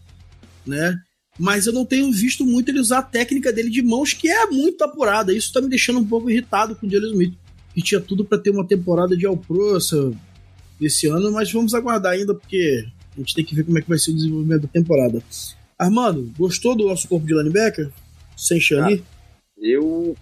[0.65, 0.99] né?
[1.39, 4.45] Mas eu não tenho visto muito ele usar a técnica dele de mãos, que é
[4.47, 5.33] muito apurada.
[5.33, 7.33] Isso tá me deixando um pouco irritado com o Jalen Smith,
[7.73, 9.77] que tinha tudo para ter uma temporada de All-Pro
[10.79, 13.89] esse ano, mas vamos aguardar ainda, porque a gente tem que ver como é que
[13.89, 15.23] vai ser o desenvolvimento da temporada.
[15.79, 17.89] Armando, gostou do nosso corpo de linebacker?
[18.37, 19.03] Sem Shani?
[19.57, 20.15] Eu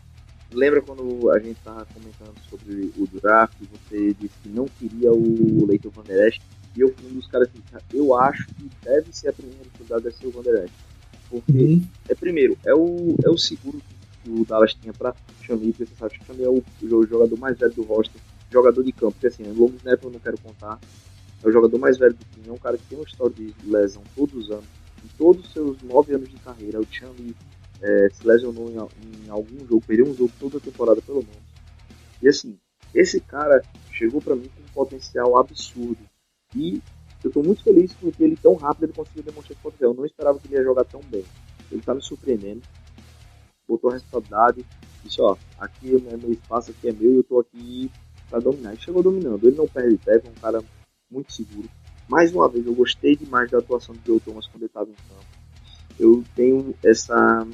[0.53, 5.65] lembra quando a gente tava comentando sobre o draft, você disse que não queria o
[5.65, 6.39] Leighton Van Der Esch,
[6.75, 10.03] e eu fui um dos caras que eu acho que deve ser a primeira oportunidade
[10.03, 10.73] deve ser o Van Der Esch.
[11.29, 11.85] Porque, uhum.
[12.09, 13.81] é primeiro, é o, é o seguro
[14.23, 17.37] que o Dallas tinha pra Chami, porque você sabe que Chami é o, o, jogador
[17.39, 20.37] mais velho do roster, jogador de campo, porque assim, o long snap eu não quero
[20.39, 20.79] contar,
[21.41, 23.53] é o jogador mais velho do time, é um cara que tem uma história de
[23.65, 24.65] lesão todos os anos,
[25.03, 27.33] em todos os seus nove anos de carreira, o Chami
[27.81, 28.75] é, se lesionou em,
[29.25, 31.51] em, algum jogo, perdeu um jogo toda a temporada pelo menos.
[32.21, 32.57] E assim,
[32.93, 35.99] esse cara chegou para mim com um potencial absurdo.
[36.55, 36.81] E
[37.23, 39.91] eu estou muito feliz com que ele tão rápido ele conseguiu demonstrar esse potencial.
[39.91, 41.23] Eu não esperava que ele ia jogar tão bem.
[41.71, 42.61] Ele está me surpreendendo.
[43.67, 44.65] Botou a responsabilidade.
[45.03, 47.91] Disse, ó, aqui é meu espaço, aqui é meu e eu estou aqui
[48.29, 48.73] para dominar.
[48.73, 49.47] Ele chegou dominando.
[49.47, 50.63] Ele não perde pé, é um cara
[51.09, 51.69] muito seguro.
[52.07, 54.93] Mais uma vez, eu gostei demais da atuação do Joe Thomas quando ele estava em
[54.93, 55.25] campo.
[55.99, 57.47] Eu tenho essa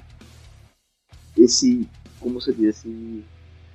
[1.47, 1.87] esse,
[2.19, 3.23] como você diz, esse,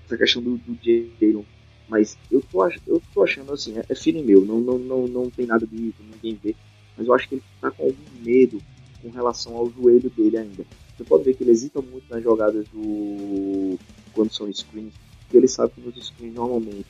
[0.07, 1.45] essa questão do, do Jalen.
[1.89, 5.31] Mas eu tô, eu tô achando assim, é, é feeling meu, não, não, não, não
[5.31, 6.55] tem nada de ninguém ver.
[6.97, 8.63] Mas eu acho que ele tá com algum medo
[9.03, 10.65] com relação ao joelho dele ainda.
[10.97, 13.79] Você pode ver que ele hesita muito nas jogadas do
[14.15, 16.87] quando são screens, porque ele sabe que nos screens normalmente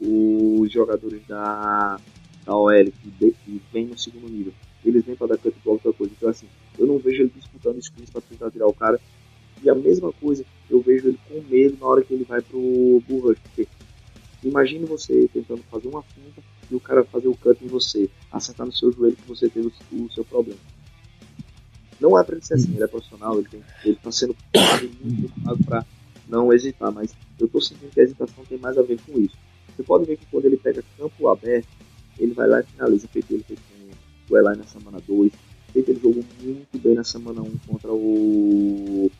[0.00, 2.00] os jogadores da,
[2.44, 4.52] da OL que, que vem no segundo nível,
[4.84, 6.12] eles vêm para dar cut block outra coisa.
[6.16, 6.46] Então assim,
[6.78, 9.00] eu não vejo ele disputando screens para tentar tirar o cara
[9.64, 13.02] e a mesma coisa, eu vejo ele com medo na hora que ele vai pro
[13.08, 13.66] Bull Rush.
[14.44, 18.66] Imagine você tentando fazer uma finta e o cara fazer o cut em você, acertar
[18.66, 20.60] no seu joelho que você teve o, o seu problema.
[21.98, 24.36] Não é pra ele ser assim, ele é profissional, ele, tem, ele tá sendo
[25.02, 25.86] muito pra
[26.28, 29.36] não hesitar, mas eu tô sentindo que a hesitação tem mais a ver com isso.
[29.74, 31.68] Você pode ver que quando ele pega campo aberto,
[32.18, 35.32] ele vai lá e finaliza, feito ele fez com o Eli na semana 2,
[35.72, 39.10] feito ele jogou muito bem na semana 1 um contra o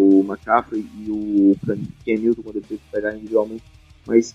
[0.00, 1.56] o McCaffrey e o
[2.04, 3.64] Ken Newton quando ele teve que pegar individualmente,
[4.06, 4.34] mas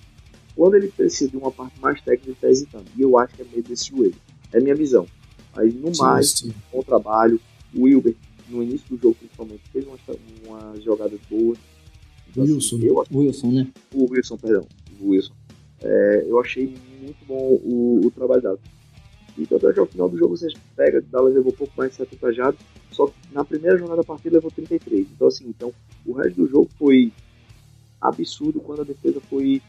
[0.56, 2.86] quando ele precisa de uma parte mais técnica, ele está hesitando.
[2.96, 4.16] E eu acho que é meio desse joelho.
[4.52, 5.08] É minha visão.
[5.56, 6.54] Mas no sim, mais, sim.
[6.72, 7.40] bom trabalho.
[7.76, 8.16] O Wilber,
[8.50, 10.00] no início do jogo principalmente, fez umas,
[10.46, 11.58] umas jogadas boas.
[12.30, 12.76] Então, assim, Wilson.
[12.76, 13.68] Assim, eu, Wilson, né?
[13.94, 14.68] O Wilson, perdão.
[15.00, 15.34] O Wilson.
[15.82, 18.60] É, eu achei muito bom o, o trabalho dado.
[19.38, 21.92] E tanto é que ao final do jogo você pega, Dallas levou um pouco mais
[21.92, 22.62] de 70 jardas,
[22.94, 25.08] só que na primeira jornada da partida levou 33.
[25.16, 25.74] Então assim, então
[26.06, 27.12] o resto do jogo foi
[28.02, 29.62] absurdo quando a defesa foi,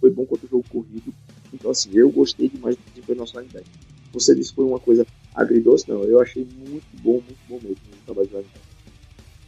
[0.00, 1.12] foi bom contra o jogo corrido.
[1.52, 3.72] Então assim, eu gostei demais do desempenho do nosso linebacker.
[4.12, 7.76] Você disse que foi uma coisa agridoce, não, eu achei muito bom, muito bom mesmo
[7.76, 8.72] o trabalho linebacker.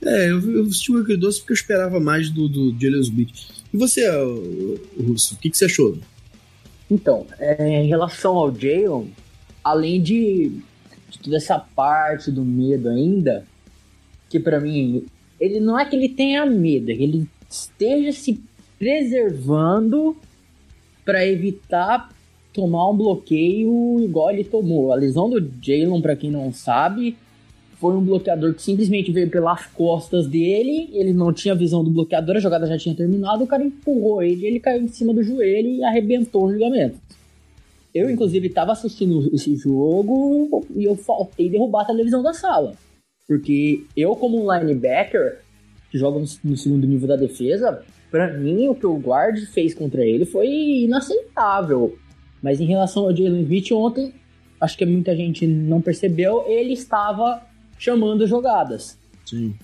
[0.03, 3.65] É, eu, eu assisti o agridoce porque eu esperava mais do, do Jalen Smith.
[3.73, 4.07] E você,
[5.01, 5.99] Russo, o que, que você achou?
[6.91, 9.11] Então, é, em relação ao Jalen,
[9.63, 10.53] além de,
[11.19, 13.45] toda essa parte do medo ainda,
[14.29, 15.07] que para mim,
[15.41, 18.41] ele não é que ele tenha medo, é que ele esteja se
[18.79, 20.17] preservando
[21.05, 22.11] para evitar
[22.53, 24.93] tomar um bloqueio igual ele tomou.
[24.93, 27.17] A lesão do Jalen, para quem não sabe,
[27.79, 32.37] foi um bloqueador que simplesmente veio pelas costas dele, ele não tinha visão do bloqueador,
[32.37, 35.69] a jogada já tinha terminado, o cara empurrou ele, ele caiu em cima do joelho
[35.69, 36.97] e arrebentou o ligamento.
[37.95, 42.75] Eu, inclusive, estava assistindo esse jogo e eu faltei derrubar a televisão da sala.
[43.27, 45.41] Porque eu, como um linebacker,
[45.91, 50.05] que joga no segundo nível da defesa, para mim, o que o guard fez contra
[50.05, 51.97] ele foi inaceitável.
[52.43, 54.13] Mas em relação ao Jalen Smith, ontem,
[54.61, 57.43] acho que muita gente não percebeu, ele estava
[57.79, 58.99] chamando jogadas.
[59.25, 59.55] Sim.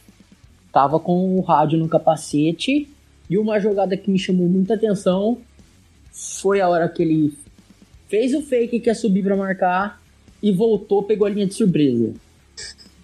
[0.73, 2.89] Tava com o rádio no capacete
[3.29, 5.39] e uma jogada que me chamou muita atenção
[6.13, 7.37] foi a hora que ele
[8.11, 10.03] fez o fake que ia subir pra marcar
[10.43, 12.13] e voltou, pegou a linha de surpresa.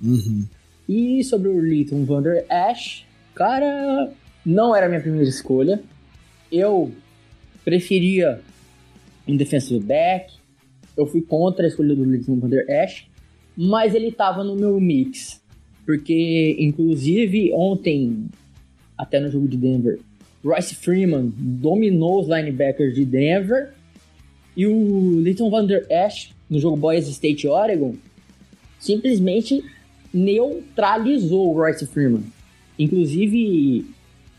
[0.03, 0.45] Uhum.
[0.89, 4.11] E sobre o Leighton Vander Ash, cara,
[4.45, 5.81] não era a minha primeira escolha.
[6.51, 6.93] Eu
[7.65, 8.41] preferia
[9.27, 10.35] um defensive back.
[10.97, 13.07] Eu fui contra a escolha do Leighton Vander Ash,
[13.57, 15.41] mas ele tava no meu mix.
[15.85, 18.27] Porque, inclusive, ontem,
[18.99, 20.01] até no jogo de Denver,
[20.45, 23.73] Royce Freeman dominou os linebackers de Denver.
[24.57, 27.95] E o Leighton Vander Ash, no jogo Boys State Oregon,
[28.79, 29.63] simplesmente
[30.13, 32.23] neutralizou o Royce Freeman.
[32.79, 33.85] Inclusive,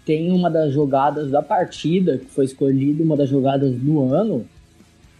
[0.05, 4.45] tem uma das jogadas da partida, que foi escolhida uma das jogadas do ano.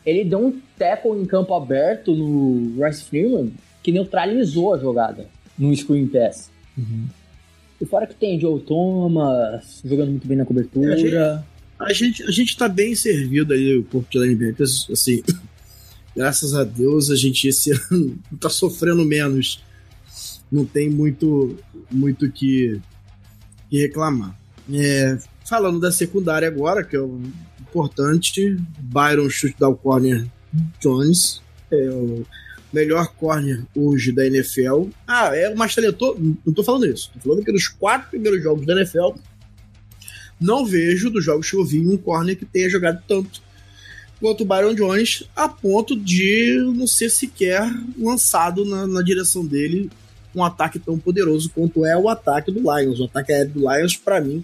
[0.05, 3.51] Ele deu um tackle em campo aberto no Royce Freeman,
[3.83, 5.25] que neutralizou a jogada
[5.57, 6.49] no screen pass.
[7.79, 10.95] E fora que tem Joe Thomas jogando muito bem na cobertura.
[11.79, 15.23] A gente, a gente tá bem servido aí, o corpo de linebackers, assim,
[16.15, 19.63] graças a Deus a gente esse ano tá sofrendo menos.
[20.51, 21.57] Não tem muito
[21.91, 22.79] muito que,
[23.69, 24.37] que reclamar.
[24.73, 27.21] É, falando da secundária agora, que é o
[27.61, 30.25] importante, Byron Shootdown Corner
[30.81, 32.25] Jones, é o
[32.71, 34.89] melhor corner hoje da NFL.
[35.05, 36.19] Ah, é o mais talentoso.
[36.45, 37.11] Não tô falando isso.
[37.13, 39.17] Tô falando que nos quatro primeiros jogos da NFL,
[40.39, 43.41] não vejo que eu vi um corner que tenha jogado tanto
[44.19, 47.61] quanto o Byron Jones, a ponto de não ser sequer
[47.97, 49.89] lançado na, na direção dele
[50.35, 52.99] um ataque tão poderoso quanto é o ataque do Lions.
[52.99, 54.43] O ataque aéreo do Lions, para mim,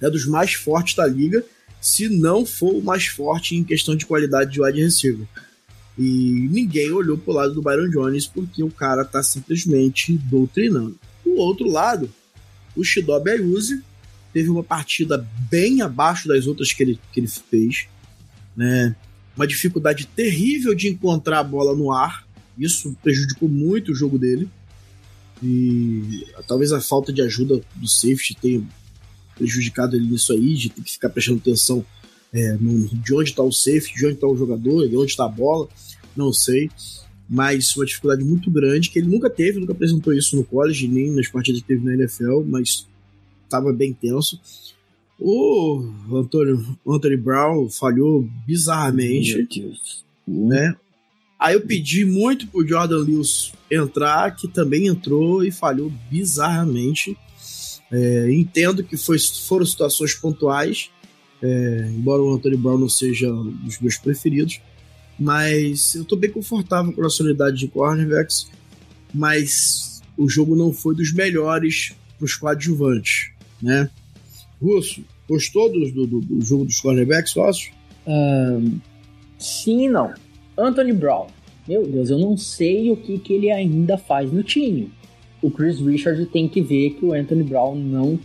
[0.00, 1.44] é dos mais fortes da liga,
[1.80, 5.26] se não for o mais forte em questão de qualidade de wide receiver.
[5.98, 10.98] E ninguém olhou pro lado do Byron Jones porque o cara tá simplesmente doutrinando.
[11.24, 12.10] Do outro lado,
[12.76, 13.82] o Shidobi Ayuzi
[14.36, 17.86] teve uma partida bem abaixo das outras que ele, que ele fez.
[18.54, 18.94] Né?
[19.34, 22.28] Uma dificuldade terrível de encontrar a bola no ar.
[22.58, 24.46] Isso prejudicou muito o jogo dele.
[25.42, 28.62] E talvez a falta de ajuda do safety tenha
[29.38, 31.82] prejudicado ele nisso aí, de ter que ficar prestando atenção
[32.30, 35.24] é, no, de onde está o safety, de onde está o jogador, de onde está
[35.24, 35.66] a bola,
[36.14, 36.70] não sei.
[37.26, 41.10] Mas uma dificuldade muito grande que ele nunca teve, nunca apresentou isso no college, nem
[41.10, 42.86] nas partidas que teve na NFL, mas
[43.46, 44.40] estava bem tenso.
[45.18, 49.48] O Anthony, Anthony Brown falhou bizarramente,
[50.26, 50.76] né?
[51.38, 57.16] Aí eu pedi muito pro Jordan Lewis entrar, que também entrou e falhou bizarramente.
[57.90, 60.90] É, entendo que foi, foram situações pontuais,
[61.40, 64.60] é, embora o Anthony Brown não seja um dos meus preferidos,
[65.18, 68.50] mas eu tô bem confortável com a solidariedade de cornerbacks,
[69.14, 73.30] mas o jogo não foi dos melhores pros coadjuvantes,
[73.62, 73.90] né?
[74.60, 77.72] Russo, gostou do, do, do jogo dos cornerbacks, sócios?
[78.06, 78.78] Ahn,
[79.38, 80.14] sim e não.
[80.56, 81.26] Anthony Brown.
[81.68, 84.92] Meu Deus, eu não sei o que, que ele ainda faz no time.
[85.42, 88.18] O Chris Richard tem que ver que o Anthony Brown não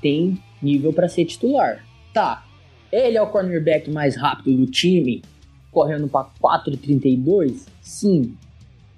[0.00, 1.84] tem nível para ser titular.
[2.14, 2.46] Tá,
[2.90, 5.22] ele é o cornerback mais rápido do time,
[5.70, 7.66] correndo para 4,32?
[7.82, 8.34] Sim,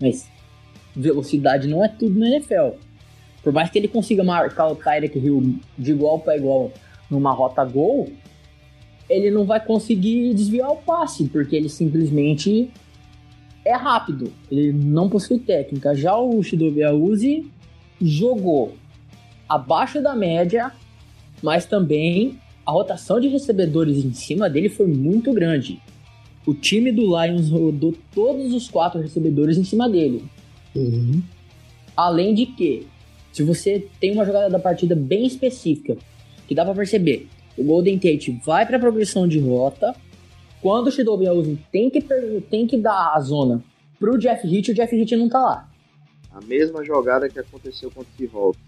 [0.00, 0.28] mas
[0.94, 2.76] velocidade não é tudo na NFL.
[3.42, 6.72] Por mais que ele consiga marcar o Tyreek Hill de igual para igual
[7.10, 8.08] numa rota gol,
[9.08, 12.70] ele não vai conseguir desviar o passe, porque ele simplesmente
[13.64, 14.32] é rápido.
[14.50, 15.94] Ele não possui técnica.
[15.94, 17.50] Já o Shidobi Auzi
[18.00, 18.74] jogou
[19.48, 20.72] abaixo da média,
[21.42, 25.80] mas também a rotação de recebedores em cima dele foi muito grande.
[26.46, 30.24] O time do Lions rodou todos os quatro recebedores em cima dele.
[30.74, 31.22] Uhum.
[31.96, 32.86] Além de que,
[33.38, 35.96] se você tem uma jogada da partida bem específica,
[36.48, 39.94] que dá pra perceber, o Golden Tate vai pra progressão de rota,
[40.60, 42.00] quando o Shidobi Auzi tem que,
[42.50, 43.62] tem que dar a zona
[43.96, 45.70] pro Jeff Hitt, o Jeff Hitt não tá lá.
[46.32, 48.60] A mesma jogada que aconteceu contra o Seahawks,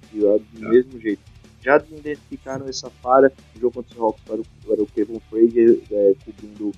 [0.53, 1.21] do mesmo jeito.
[1.61, 5.81] Já identificaram essa falha no jogo contra o Seahawks para o, para o Kevin Frazier
[5.91, 6.71] é, cobrindo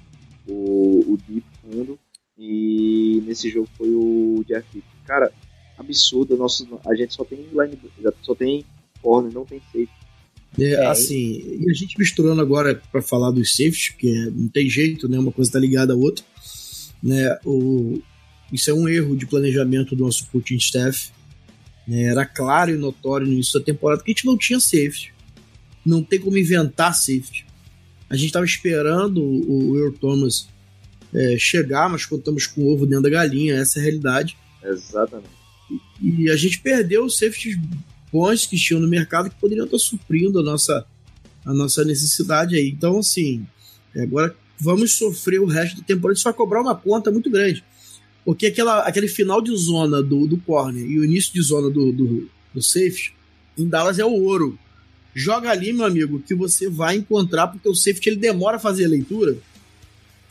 [0.49, 1.99] o, o deep fundo
[2.39, 4.87] e nesse jogo foi o Jeff Hitt.
[5.05, 5.31] Cara,
[5.83, 7.79] absurdo, nosso, a gente só tem line,
[8.23, 8.65] só tem
[9.01, 9.91] corner, não tem safety.
[10.59, 10.87] É, É.
[10.87, 15.19] assim, e a gente misturando agora para falar dos safeties, porque não tem jeito, né?
[15.19, 16.25] Uma coisa tá ligada à outra.
[17.03, 17.37] Né?
[17.45, 18.01] O,
[18.53, 21.11] isso é um erro de planejamento do nosso coaching staff.
[21.89, 22.03] né?
[22.05, 25.13] Era claro e notório no início da temporada que a gente não tinha safety.
[25.85, 27.47] Não tem como inventar safety.
[28.09, 30.47] A gente estava esperando o, o Earl Thomas
[31.15, 34.37] é, chegar, mas contamos com o ovo dentro da galinha, essa é a realidade.
[34.63, 35.42] Exatamente.
[36.03, 37.57] E a gente perdeu os safeties
[38.13, 40.85] bons que tinham no mercado que poderiam estar suprindo a nossa,
[41.45, 42.69] a nossa necessidade aí.
[42.69, 43.47] Então, assim,
[43.97, 46.17] agora vamos sofrer o resto da temporada.
[46.17, 47.65] Isso vai cobrar uma conta muito grande.
[48.25, 51.93] Porque aquela, aquele final de zona do, do corner e o início de zona do,
[51.93, 53.15] do, do safety,
[53.57, 54.59] em Dallas é o ouro.
[55.15, 58.87] Joga ali, meu amigo, que você vai encontrar, porque o safety ele demora a fazer
[58.87, 59.37] a leitura.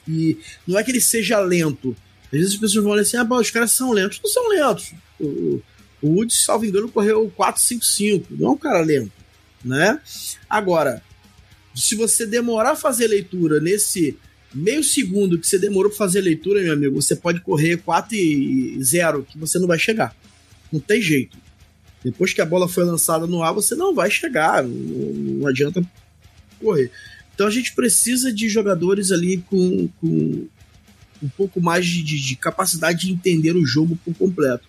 [0.08, 1.96] E não é que ele seja lento.
[2.26, 4.20] Às vezes as pessoas vão olhar assim: ah, os caras são lentos.
[4.24, 4.94] Não são lentos.
[5.22, 5.62] O,
[6.02, 8.26] o Woods, salvo engano, correu 4,55.
[8.32, 9.12] Não é um cara lento.
[9.64, 10.00] Né?
[10.50, 11.02] Agora,
[11.76, 14.18] se você demorar a fazer leitura nesse
[14.54, 18.78] meio segundo que você demorou para fazer leitura, meu amigo, você pode correr 4 e
[18.84, 20.16] 0, que você não vai chegar.
[20.72, 21.38] Não tem jeito.
[22.04, 24.64] Depois que a bola foi lançada no ar, você não vai chegar.
[24.64, 25.82] Não, não adianta
[26.60, 26.92] correr.
[27.34, 30.48] Então a gente precisa de jogadores ali com, com
[31.22, 34.68] um pouco mais de, de, capacidade de entender o jogo por completo.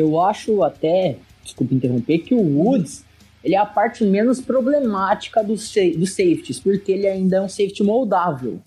[0.00, 3.04] Eu acho até, desculpa interromper, que o Woods
[3.42, 7.82] ele é a parte menos problemática dos, dos safeties, porque ele ainda é um safety
[7.82, 8.60] moldável.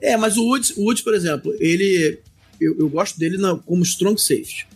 [0.00, 2.18] É, mas o Woods, o Woods por exemplo, ele.
[2.58, 4.66] Eu, eu gosto dele na, como strong safety.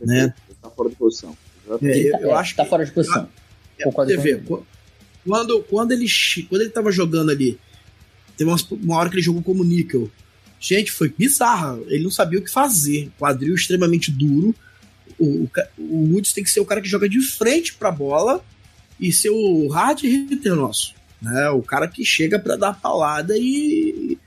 [0.00, 0.34] Né?
[0.48, 1.36] Ele tá fora de posição.
[1.82, 3.28] É, eu, eu é, acho tá fora de posição.
[3.78, 4.40] É, você vê,
[5.26, 6.06] quando, quando ele
[6.48, 7.58] quando ele tava jogando ali,
[8.36, 10.10] teve uma, uma hora que ele jogou como níquel.
[10.60, 11.78] Gente, foi bizarra.
[11.88, 13.10] Ele não sabia o que fazer.
[13.18, 14.54] Quadril extremamente duro.
[15.18, 15.48] O,
[15.78, 18.44] o, Woods tem que ser o cara que joga de frente pra bola
[18.98, 20.94] e ser o hard hitter nosso.
[21.20, 21.48] Né?
[21.50, 24.18] O cara que chega para dar palada e,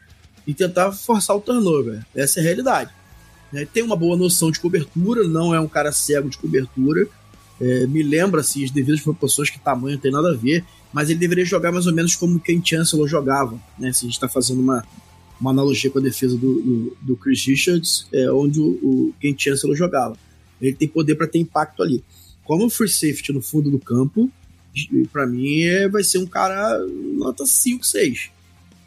[0.45, 2.05] e tentar forçar o turnover.
[2.15, 2.91] Essa é a realidade.
[3.51, 3.65] Né?
[3.71, 7.07] Tem uma boa noção de cobertura, não é um cara cego de cobertura.
[7.59, 10.63] É, me lembra assim, as devidas proporções que tamanho não tem nada a ver,
[10.93, 13.91] mas ele deveria jogar mais ou menos como Ken Chancellor jogava, né?
[13.91, 14.85] Se a gente está fazendo uma,
[15.39, 19.35] uma analogia com a defesa do, do, do Chris Richards, é, onde o, o Ken
[19.37, 20.15] Chancellor jogava.
[20.61, 22.03] Ele tem poder para ter impacto ali.
[22.43, 24.31] Como free safety no fundo do campo,
[25.11, 26.79] para mim é, vai ser um cara
[27.13, 28.29] nota 5, 6.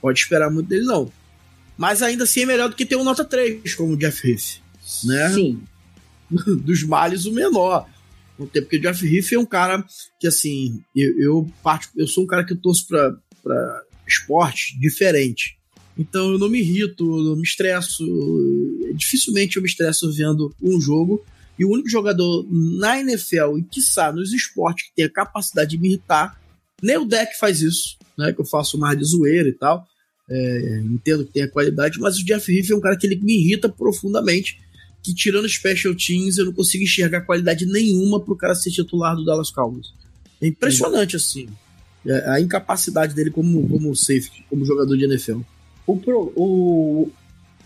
[0.00, 1.12] Pode esperar muito dele, não.
[1.76, 4.60] Mas ainda assim é melhor do que ter um nota 3, como o Jeff Heath.
[5.04, 5.30] Né?
[5.30, 5.62] Sim.
[6.64, 7.88] Dos males, o menor.
[8.36, 9.84] Porque o Jeff Heath é um cara
[10.18, 11.52] que, assim, eu, eu,
[11.96, 15.58] eu sou um cara que torço pra, pra esporte diferente.
[15.98, 18.04] Então eu não me irrito, não me estresso.
[18.94, 21.24] Dificilmente eu me estresso vendo um jogo.
[21.60, 25.78] E o único jogador na NFL e, quiçá, nos esportes que tem a capacidade de
[25.78, 26.40] me irritar,
[26.82, 28.32] nem o deck faz isso, né?
[28.32, 29.86] Que eu faço mais de zoeira e tal.
[30.26, 33.16] É, entendo que tem a qualidade, mas o Jeff Heath é um cara que ele
[33.16, 34.58] me irrita profundamente
[35.02, 39.24] que tirando special teams eu não consigo enxergar qualidade nenhuma pro cara ser titular do
[39.24, 39.92] Dallas Cowboys.
[40.40, 41.46] É impressionante, assim,
[42.06, 45.40] é, a incapacidade dele como, como safety, como jogador de NFL.
[45.86, 47.10] O, pro, o,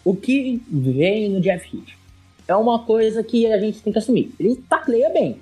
[0.05, 2.04] o que vem no Jeff Heath
[2.47, 4.35] é uma coisa que a gente tem que assumir.
[4.39, 5.39] Ele tacleia bem.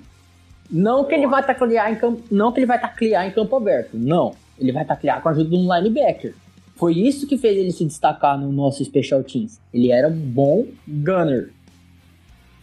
[0.69, 3.97] Não que ele vai taclear em campo, não que ele vai taclear em campo aberto.
[3.97, 4.35] Não.
[4.57, 6.33] Ele vai taclear com a ajuda de um linebacker.
[6.75, 9.59] Foi isso que fez ele se destacar no nosso Special Teams.
[9.73, 11.51] Ele era um bom gunner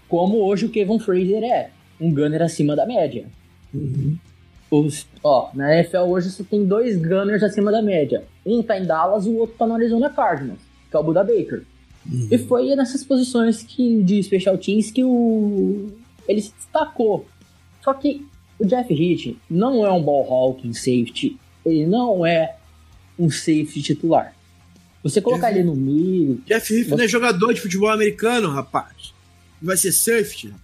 [0.08, 1.70] como hoje o Kevin Fraser é,
[2.00, 3.26] um gunner acima da média.
[3.72, 4.18] Uhum.
[4.68, 8.24] Os, ó, na NFL hoje você tem dois gunners acima da média.
[8.44, 10.60] Um tá em Dallas, o outro tá no Arizona Cardinals,
[10.90, 11.62] que é o Buda Baker.
[12.06, 12.28] Uhum.
[12.30, 15.88] E foi nessas posições que, de special teams que o,
[16.26, 17.26] ele se destacou.
[17.82, 18.26] Só que
[18.58, 22.56] o Jeff Heath não é um ball hawking safety, ele não é
[23.18, 24.34] um safety titular.
[25.02, 26.42] Você colocar Jeff, ele no meio.
[26.46, 26.96] Jeff Heath você...
[26.96, 29.14] não é jogador de futebol americano, rapaz
[29.60, 30.54] vai ser safety.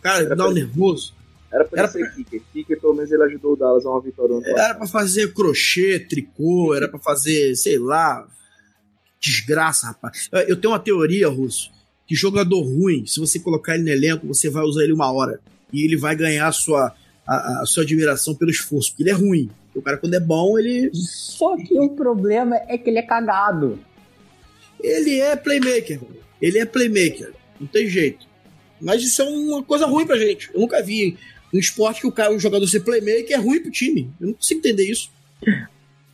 [0.00, 1.14] Cara, era dá um nervoso.
[1.52, 2.10] Era pra era ser pra...
[2.10, 2.42] kicker.
[2.52, 4.40] Kicker, pelo menos, ele ajudou o Dallas a uma vitória.
[4.44, 8.26] Era pra fazer crochê, tricô, era pra fazer, sei lá,
[9.24, 10.28] desgraça, rapaz.
[10.32, 11.70] Eu tenho uma teoria, Russo,
[12.06, 15.40] que jogador ruim, se você colocar ele no elenco, você vai usar ele uma hora.
[15.72, 16.94] E ele vai ganhar a sua,
[17.26, 19.50] a, a sua admiração pelo esforço, porque ele é ruim.
[19.74, 20.90] O cara, quando é bom, ele.
[20.92, 23.78] Só que o problema é que ele é cagado.
[24.80, 26.00] Ele é playmaker.
[26.40, 27.32] Ele é playmaker.
[27.58, 28.26] Não tem jeito.
[28.80, 30.50] Mas isso é uma coisa ruim pra gente.
[30.54, 31.16] Eu nunca vi
[31.52, 34.10] um esporte que o, cara, o jogador ser playmaker é ruim pro time.
[34.20, 35.10] Eu não consigo entender isso.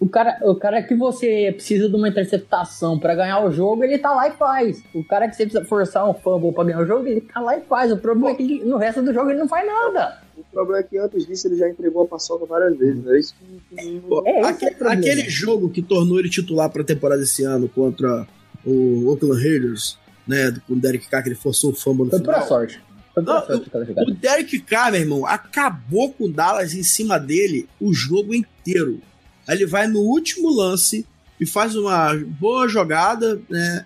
[0.01, 3.99] O cara, o cara que você precisa de uma interceptação para ganhar o jogo, ele
[3.99, 4.83] tá lá e faz.
[4.95, 7.59] O cara que você precisa forçar um fumble pra ganhar o jogo, ele tá lá
[7.59, 7.93] e faz.
[7.93, 10.23] O problema é que no resto do jogo ele não faz nada.
[10.39, 13.07] O problema é que antes disso ele já entregou a paçoca várias vezes.
[13.07, 13.35] É isso
[13.69, 14.01] que.
[14.09, 18.27] Pô, é, aquele, é aquele jogo que tornou ele titular pra temporada esse ano contra
[18.65, 20.51] o Oakland Raiders, né?
[20.67, 22.39] Com o Derek Carr, que ele forçou o fumble no Foi final.
[22.39, 22.83] Foi sorte.
[23.15, 27.19] Foi Não, sorte o, o Derek Carr, meu irmão, acabou com o Dallas em cima
[27.19, 29.03] dele o jogo inteiro.
[29.51, 31.05] Aí ele vai no último lance
[31.41, 33.85] e faz uma boa jogada, né?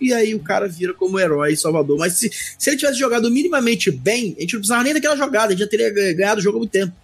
[0.00, 1.98] E aí o cara vira como herói Salvador.
[1.98, 5.48] Mas se, se ele tivesse jogado minimamente bem, a gente não precisava nem daquela jogada,
[5.48, 6.94] a gente já teria ganhado o jogo há muito tempo.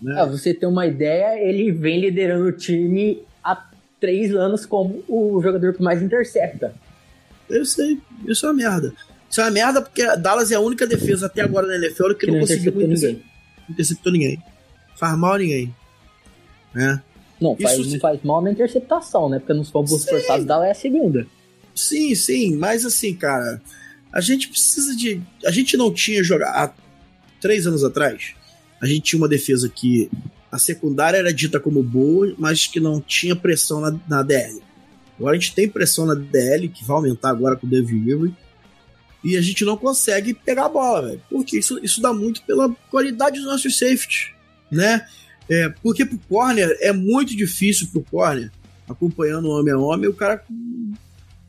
[0.00, 0.14] Né?
[0.14, 5.42] Pra você ter uma ideia, ele vem liderando o time há três anos como o
[5.42, 6.72] jogador que mais intercepta.
[7.50, 7.98] Eu sei,
[8.28, 8.94] isso é uma merda.
[9.28, 12.10] Isso é uma merda porque a Dallas é a única defesa até agora na NFL
[12.10, 13.24] que, Que não não conseguiu interceptou interceptar ninguém.
[13.68, 14.42] interceptou ninguém.
[14.96, 15.74] Faz mal a ninguém.
[16.72, 17.02] Né?
[17.40, 19.38] Não, faz, Isso não se- faz mal na interceptação, né?
[19.38, 19.72] Porque nos Sim.
[20.08, 21.26] forçados dela é a segunda.
[21.74, 23.62] Sim, sim, mas assim, cara,
[24.12, 25.20] a gente precisa de.
[25.44, 26.54] A gente não tinha jogado.
[26.56, 26.72] Há
[27.40, 28.34] três anos atrás,
[28.80, 30.10] a gente tinha uma defesa que
[30.50, 34.60] a secundária era dita como boa, mas que não tinha pressão na, na DL.
[35.18, 38.34] Agora a gente tem pressão na DL, que vai aumentar agora com o David Irving.
[39.22, 41.22] E a gente não consegue pegar a bola, velho.
[41.28, 44.30] Porque isso, isso dá muito pela qualidade dos nossos safeties,
[44.70, 45.06] né?
[45.48, 48.50] É, porque pro corner é muito difícil pro corner,
[48.88, 50.42] acompanhando homem a homem, o cara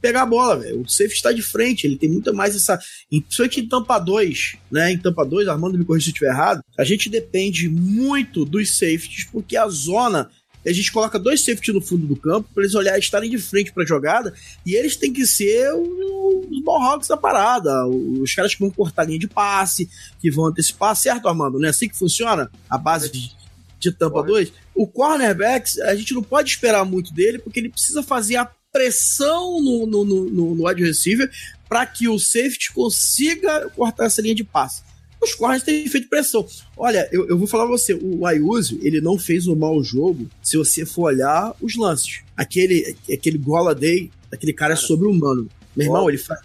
[0.02, 0.82] pegar a bola, velho.
[0.82, 2.80] O safety está de frente, ele tem muito mais essa.
[3.10, 4.91] Principalmente em Tampa 2, né?
[4.91, 8.72] Em Tampa 2, Armando me corrija se eu estiver errado, a gente depende muito dos
[8.78, 10.30] safeties, porque a zona.
[10.66, 13.72] A gente coloca dois safeties no fundo do campo para eles olharem, estarem de frente
[13.72, 14.34] para a jogada,
[14.66, 19.06] e eles têm que ser os ball da parada, os caras que vão cortar a
[19.06, 19.89] linha de passe,
[20.20, 21.58] que vão antecipar, certo, Armando?
[21.58, 23.32] Não é assim que funciona a base de,
[23.80, 24.34] de Tampa Correto.
[24.34, 24.53] 2?
[24.75, 29.61] O cornerback, a gente não pode esperar muito dele, porque ele precisa fazer a pressão
[29.61, 31.30] no, no, no, no, no wide receiver
[31.67, 34.84] para que o safety consiga cortar essa linha de passe.
[35.21, 36.47] Os corners têm feito pressão.
[36.77, 40.30] Olha, eu, eu vou falar pra você, o Ayuso, ele não fez um mau jogo
[40.41, 42.21] se você for olhar os lances.
[42.38, 45.49] Aquele, aquele Gola Day, aquele cara é sobre-humano.
[45.75, 46.39] Meu irmão, ele faz.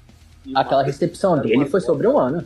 [0.54, 2.44] Aquela recepção dele foi sobre um ano.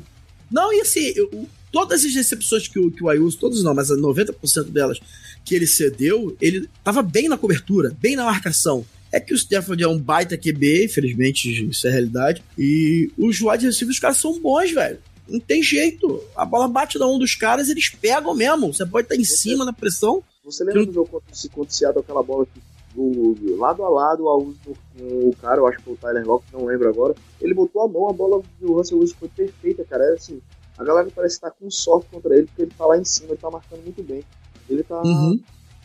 [0.51, 3.89] Não, e assim, eu- todas as recepções que o, que o Ayuso, todas não, mas
[3.89, 4.99] 90% delas
[5.45, 8.85] que ele cedeu, ele tava bem na cobertura, bem na marcação.
[9.11, 12.43] É que o Stafford é um baita QB, infelizmente isso é realidade.
[12.59, 14.99] E os wide receivers, os caras são bons, velho.
[15.27, 16.23] Não tem jeito.
[16.37, 18.73] A bola bate na um dos caras, eles pegam mesmo.
[18.73, 20.23] Você pode estar em cima da pressão.
[20.45, 22.61] Você lembra do jogo contra, o Seattle, aquela bola que
[22.95, 25.97] do, do lado a lado, a uso com o cara, eu acho que foi o
[25.97, 27.15] Tyler Lock, não lembro agora.
[27.41, 30.05] Ele botou a mão, a bola do Russell Wilson foi perfeita, cara.
[30.05, 30.41] É assim,
[30.79, 33.39] a galera parece estar com sorte contra ele, porque ele tá lá em cima, ele
[33.39, 34.23] tá marcando muito bem.
[34.71, 35.03] Ele tá.
[35.03, 35.41] Uhum.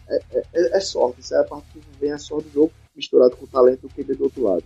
[0.08, 3.46] É, é sorte, isso é a parte que vem a sorte do jogo, misturado com
[3.46, 4.64] o talento do QB do outro lado.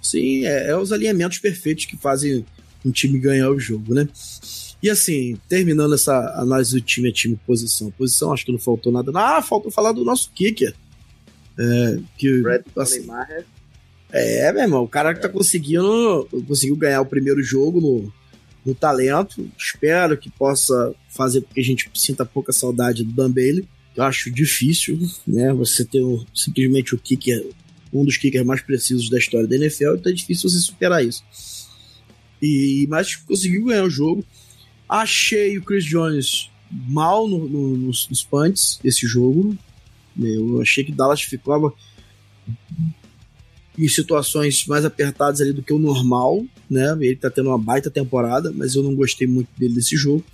[0.00, 2.46] Sim, é, é os alinhamentos perfeitos que fazem
[2.84, 4.06] um time ganhar o jogo, né?
[4.80, 7.90] E assim, terminando essa análise do time a time posição.
[7.90, 9.10] Posição, acho que não faltou nada.
[9.14, 10.72] Ah, faltou falar do nosso kicker.
[11.58, 13.44] É, que, Brad assim, Maher,
[14.12, 18.12] é, meu irmão, o cara que tá conseguindo, conseguiu ganhar o primeiro jogo no,
[18.68, 19.50] no talento.
[19.58, 23.66] Espero que possa fazer que a gente sinta pouca saudade do Dan Bailey.
[23.96, 25.52] Eu acho difícil, né?
[25.54, 27.48] Você ter o- simplesmente o kicker,
[27.92, 31.24] um dos kickers mais precisos da história da NFL, então é difícil você superar isso.
[32.40, 34.24] E, mas conseguiu ganhar o jogo.
[34.88, 39.56] Achei o Chris Jones mal no- no- nos, nos punts esse jogo.
[40.20, 41.72] Eu achei que Dallas ficava
[43.78, 46.96] em situações mais apertadas ali do que o normal, né?
[47.00, 50.24] Ele tá tendo uma baita temporada, mas eu não gostei muito dele desse jogo.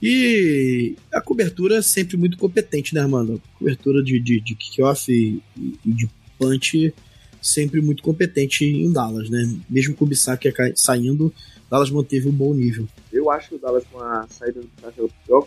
[0.00, 3.40] E a cobertura é sempre muito competente, né, Armando?
[3.58, 6.92] Cobertura de, de, de kickoff e, e de punch
[7.44, 9.54] sempre muito competente em Dallas, né?
[9.68, 11.32] Mesmo com o Bissac saindo,
[11.70, 12.88] Dallas manteve um bom nível.
[13.12, 15.46] eu acho que o Dallas com a saída do Bissac, a pior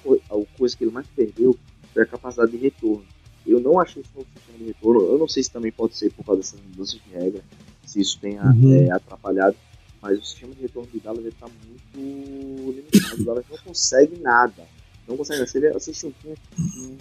[0.57, 1.57] coisa que ele mais perdeu
[1.93, 3.03] foi a capacidade de retorno.
[3.47, 5.01] Eu não achei esse novo sistema de retorno.
[5.01, 7.41] Eu não sei se também pode ser por causa dessas mudanças de regra,
[7.85, 8.73] se isso tenha Uhum.
[8.73, 9.55] é, atrapalhado,
[10.01, 13.21] mas o sistema de retorno do Dallas está muito limitado.
[13.21, 14.63] O Dallas não consegue nada.
[15.07, 15.49] Não consegue nada.
[15.49, 16.35] Se ele assiste um time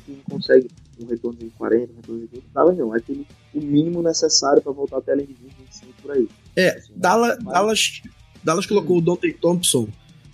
[0.06, 0.68] que consegue
[1.00, 2.94] um retorno de 40, um retorno de 20, Dallas não.
[2.94, 6.28] É aquele, o mínimo necessário para voltar até além de 20, 25 por aí.
[6.54, 8.02] É, Assim, Dallas, mas- Dallas,
[8.44, 9.88] Dallas colocou o Dante Thompson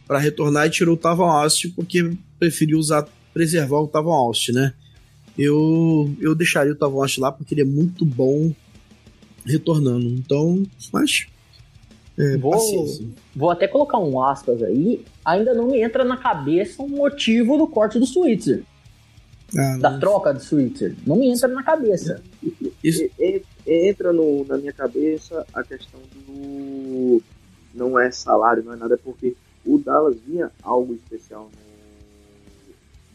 [0.06, 4.74] para retornar e tirou o Tavon Austin porque preferiu usar, preservar o Tavon Austin, né?
[5.39, 8.53] Eu, eu deixaria o Austin lá porque ele é muito bom
[9.45, 10.07] retornando.
[10.09, 10.62] Então,
[10.93, 11.26] mas.
[12.18, 13.07] É, Vou, paciência.
[13.35, 15.03] vou até colocar um aspas aí.
[15.24, 18.62] Ainda não me entra na cabeça o motivo do corte do Switzer,
[19.57, 19.99] Ah, da não.
[20.01, 20.95] troca do Switzer.
[21.07, 22.22] Não me entra na cabeça.
[22.85, 27.22] Isso- E- e- entra no, na minha cabeça a questão do.
[27.74, 31.51] Não é salário, não é nada, é porque o Dallas vinha algo especial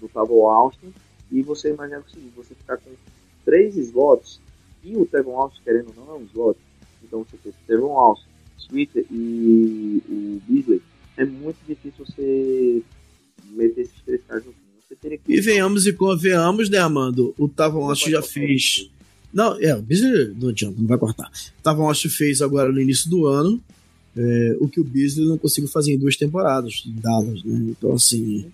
[0.02, 0.92] no, do Tavon Austin.
[1.32, 2.92] E você imagina o seguinte: você ficar com
[3.46, 4.40] três slots,
[4.84, 6.60] e o Tavon Austin, querendo ou não, é um slot.
[7.04, 10.82] Então você tem o Tavon Austin, Sweeter e o Beasley.
[11.18, 12.82] É muito difícil você
[13.52, 14.60] meter esses três caras juntos.
[14.88, 15.34] Você teria que.
[15.34, 17.34] E venhamos e convenhamos, né, Armando?
[17.38, 18.90] O Tavon Austin já fez.
[19.34, 21.30] Não, é, o Beasley não adianta, não vai cortar.
[21.60, 23.62] O Tavon Austin fez agora no início do ano
[24.18, 27.68] é, o que o Beasley não conseguiu fazer em duas temporadas em Dallas, né?
[27.70, 28.52] Então, assim,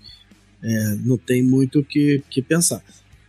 [0.64, 2.84] É, não tem muito o que, que pensar.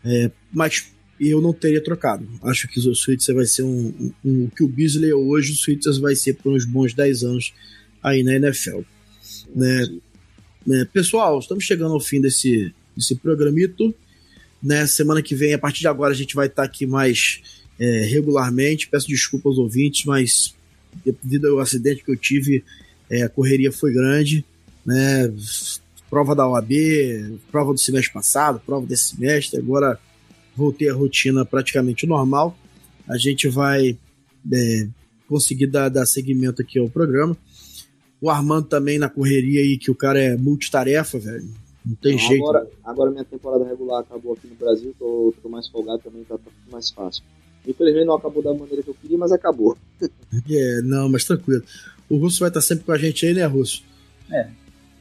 [0.04, 0.86] É, mas
[1.20, 2.28] eu não teria trocado.
[2.42, 5.56] Acho que o Switzer vai ser um, um, um, que o Beasley é hoje, o
[5.56, 7.52] Switzer vai ser por uns bons 10 anos
[8.02, 8.80] aí na NFL.
[9.54, 9.88] Né?
[10.66, 10.88] né?
[10.92, 13.94] Pessoal, estamos chegando ao fim desse, desse programito.
[14.62, 14.86] Né?
[14.86, 17.42] Semana que vem, a partir de agora, a gente vai estar aqui mais
[17.78, 18.88] é, regularmente.
[18.88, 20.54] Peço desculpa aos ouvintes, mas
[21.04, 22.64] devido ao acidente que eu tive,
[23.10, 24.44] é, a correria foi grande.
[24.84, 25.32] Né?
[26.14, 26.70] Prova da OAB,
[27.50, 29.98] prova do semestre passado, prova desse semestre, agora
[30.54, 32.56] voltei à rotina praticamente normal.
[33.08, 33.98] A gente vai
[34.52, 34.88] é,
[35.28, 37.36] conseguir dar, dar seguimento aqui ao programa.
[38.20, 41.48] O Armando também na correria aí, que o cara é multitarefa, velho.
[41.84, 42.44] Não tem Não, jeito.
[42.44, 46.38] Agora, agora minha temporada regular acabou aqui no Brasil, tô, tô mais folgado também, tá,
[46.38, 47.24] tá mais fácil.
[47.66, 49.76] Infelizmente não acabou da maneira que eu queria, mas acabou.
[50.48, 51.64] É, não, mas tranquilo.
[52.08, 53.82] O Russo vai estar sempre com a gente aí, né, Russo?
[54.30, 54.48] É.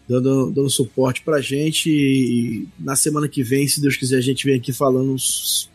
[0.08, 4.46] Dando, dando suporte pra gente e na semana que vem, se Deus quiser, a gente
[4.46, 5.16] vem aqui falando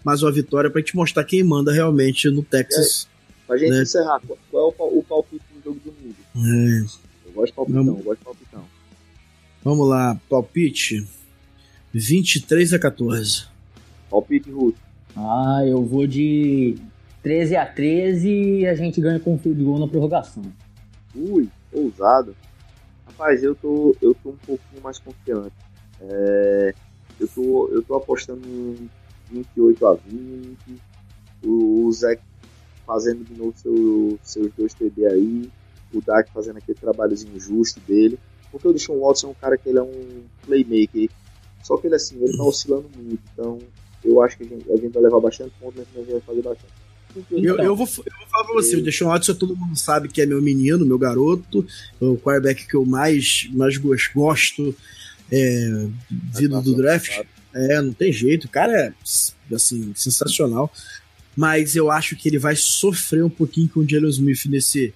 [0.04, 3.08] mais uma vitória pra gente mostrar quem manda realmente no Texas.
[3.46, 3.82] Pra gente né?
[3.82, 4.20] encerrar,
[4.50, 6.16] qual é o, o palpite no jogo do mundo?
[6.36, 7.28] É.
[7.28, 7.98] Eu gosto de palpitão, Vamos.
[7.98, 8.64] eu gosto de palpitão.
[9.64, 11.06] Vamos lá, palpite
[11.92, 13.46] 23 a 14.
[14.10, 14.76] Palpite russo.
[15.16, 16.76] Ah, eu vou de
[17.22, 20.42] 13 a 13 e a gente ganha com um field goal na prorrogação.
[21.14, 22.36] Ui, ousado.
[23.18, 25.52] Rapaz, eu tô, eu tô um pouquinho mais confiante.
[26.00, 26.72] É,
[27.18, 28.88] eu, tô, eu tô apostando em
[29.28, 30.56] 28 a 20.
[31.44, 32.20] O, o Zé
[32.86, 35.50] fazendo de novo seu, seus dois TD aí.
[35.92, 38.20] O Dak fazendo aquele trabalhozinho justo dele.
[38.52, 41.10] Porque o Deshaun Watson é um cara que ele é um playmaker.
[41.64, 43.20] Só que ele assim, ele tá oscilando muito.
[43.32, 43.58] Então
[44.04, 46.20] eu acho que a gente, a gente vai levar bastante ponto, mas a gente vai
[46.20, 46.87] fazer bastante.
[47.16, 47.64] Eu, Então.
[47.64, 50.26] eu, vou, eu vou falar pra você, o Deshaun Watson todo mundo sabe que é
[50.26, 51.66] meu menino, meu garoto,
[52.00, 54.74] o quarterback que eu mais, mais gos- gosto
[55.32, 55.86] é,
[56.36, 57.10] vindo do draft.
[57.54, 58.72] É, não tem jeito, o cara
[59.50, 60.70] é assim, sensacional.
[61.34, 64.92] Mas eu acho que ele vai sofrer um pouquinho com o Jalen Smith nesse,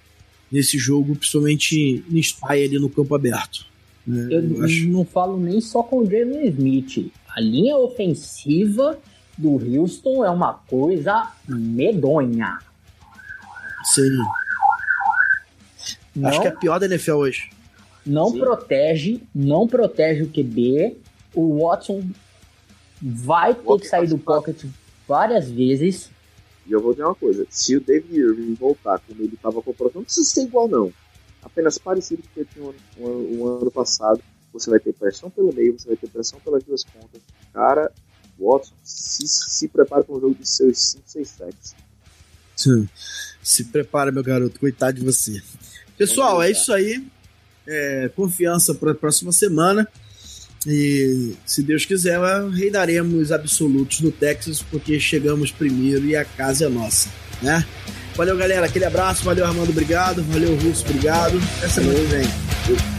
[0.51, 3.65] nesse jogo, principalmente em spy ali no campo aberto.
[4.05, 4.27] né?
[4.29, 7.11] Eu Eu acho- não falo nem só com o Jalen Smith.
[7.35, 8.99] A linha ofensiva
[9.37, 12.59] do Houston é uma coisa medonha.
[13.85, 14.09] Sim,
[16.15, 17.49] Não, acho que é a pior da NFL hoje.
[18.05, 18.39] não Sim.
[18.39, 20.97] protege, não protege o QB.
[21.33, 22.03] O Watson
[23.01, 24.63] vai ter Watson que sair do pocket
[25.07, 26.09] várias vezes.
[26.65, 29.71] E eu vou dizer uma coisa: se o David Irving voltar como ele estava com
[29.71, 30.93] o não precisa ser igual, não.
[31.41, 32.73] Apenas parecido com o que ele tinha um,
[33.05, 34.21] um, um ano passado.
[34.53, 37.21] Você vai ter pressão pelo meio, você vai ter pressão pelas duas pontas.
[37.51, 37.91] Cara,
[38.39, 41.75] Watson, se, se prepara para um jogo de seus 5, 6 sacks.
[43.41, 45.41] Se prepara, meu garoto, coitado de você.
[45.97, 47.05] Pessoal, é isso aí.
[47.67, 49.87] É, confiança para a próxima semana.
[50.65, 52.19] E se Deus quiser,
[52.51, 57.09] reinaremos absolutos no Texas, porque chegamos primeiro e a casa é nossa,
[57.41, 57.65] né?
[58.15, 58.65] Valeu, galera.
[58.65, 59.23] Aquele abraço.
[59.23, 59.69] Valeu, Armando.
[59.69, 60.23] Obrigado.
[60.23, 60.85] Valeu, Russo.
[60.85, 61.37] Obrigado.
[61.57, 62.92] Até semana que vem.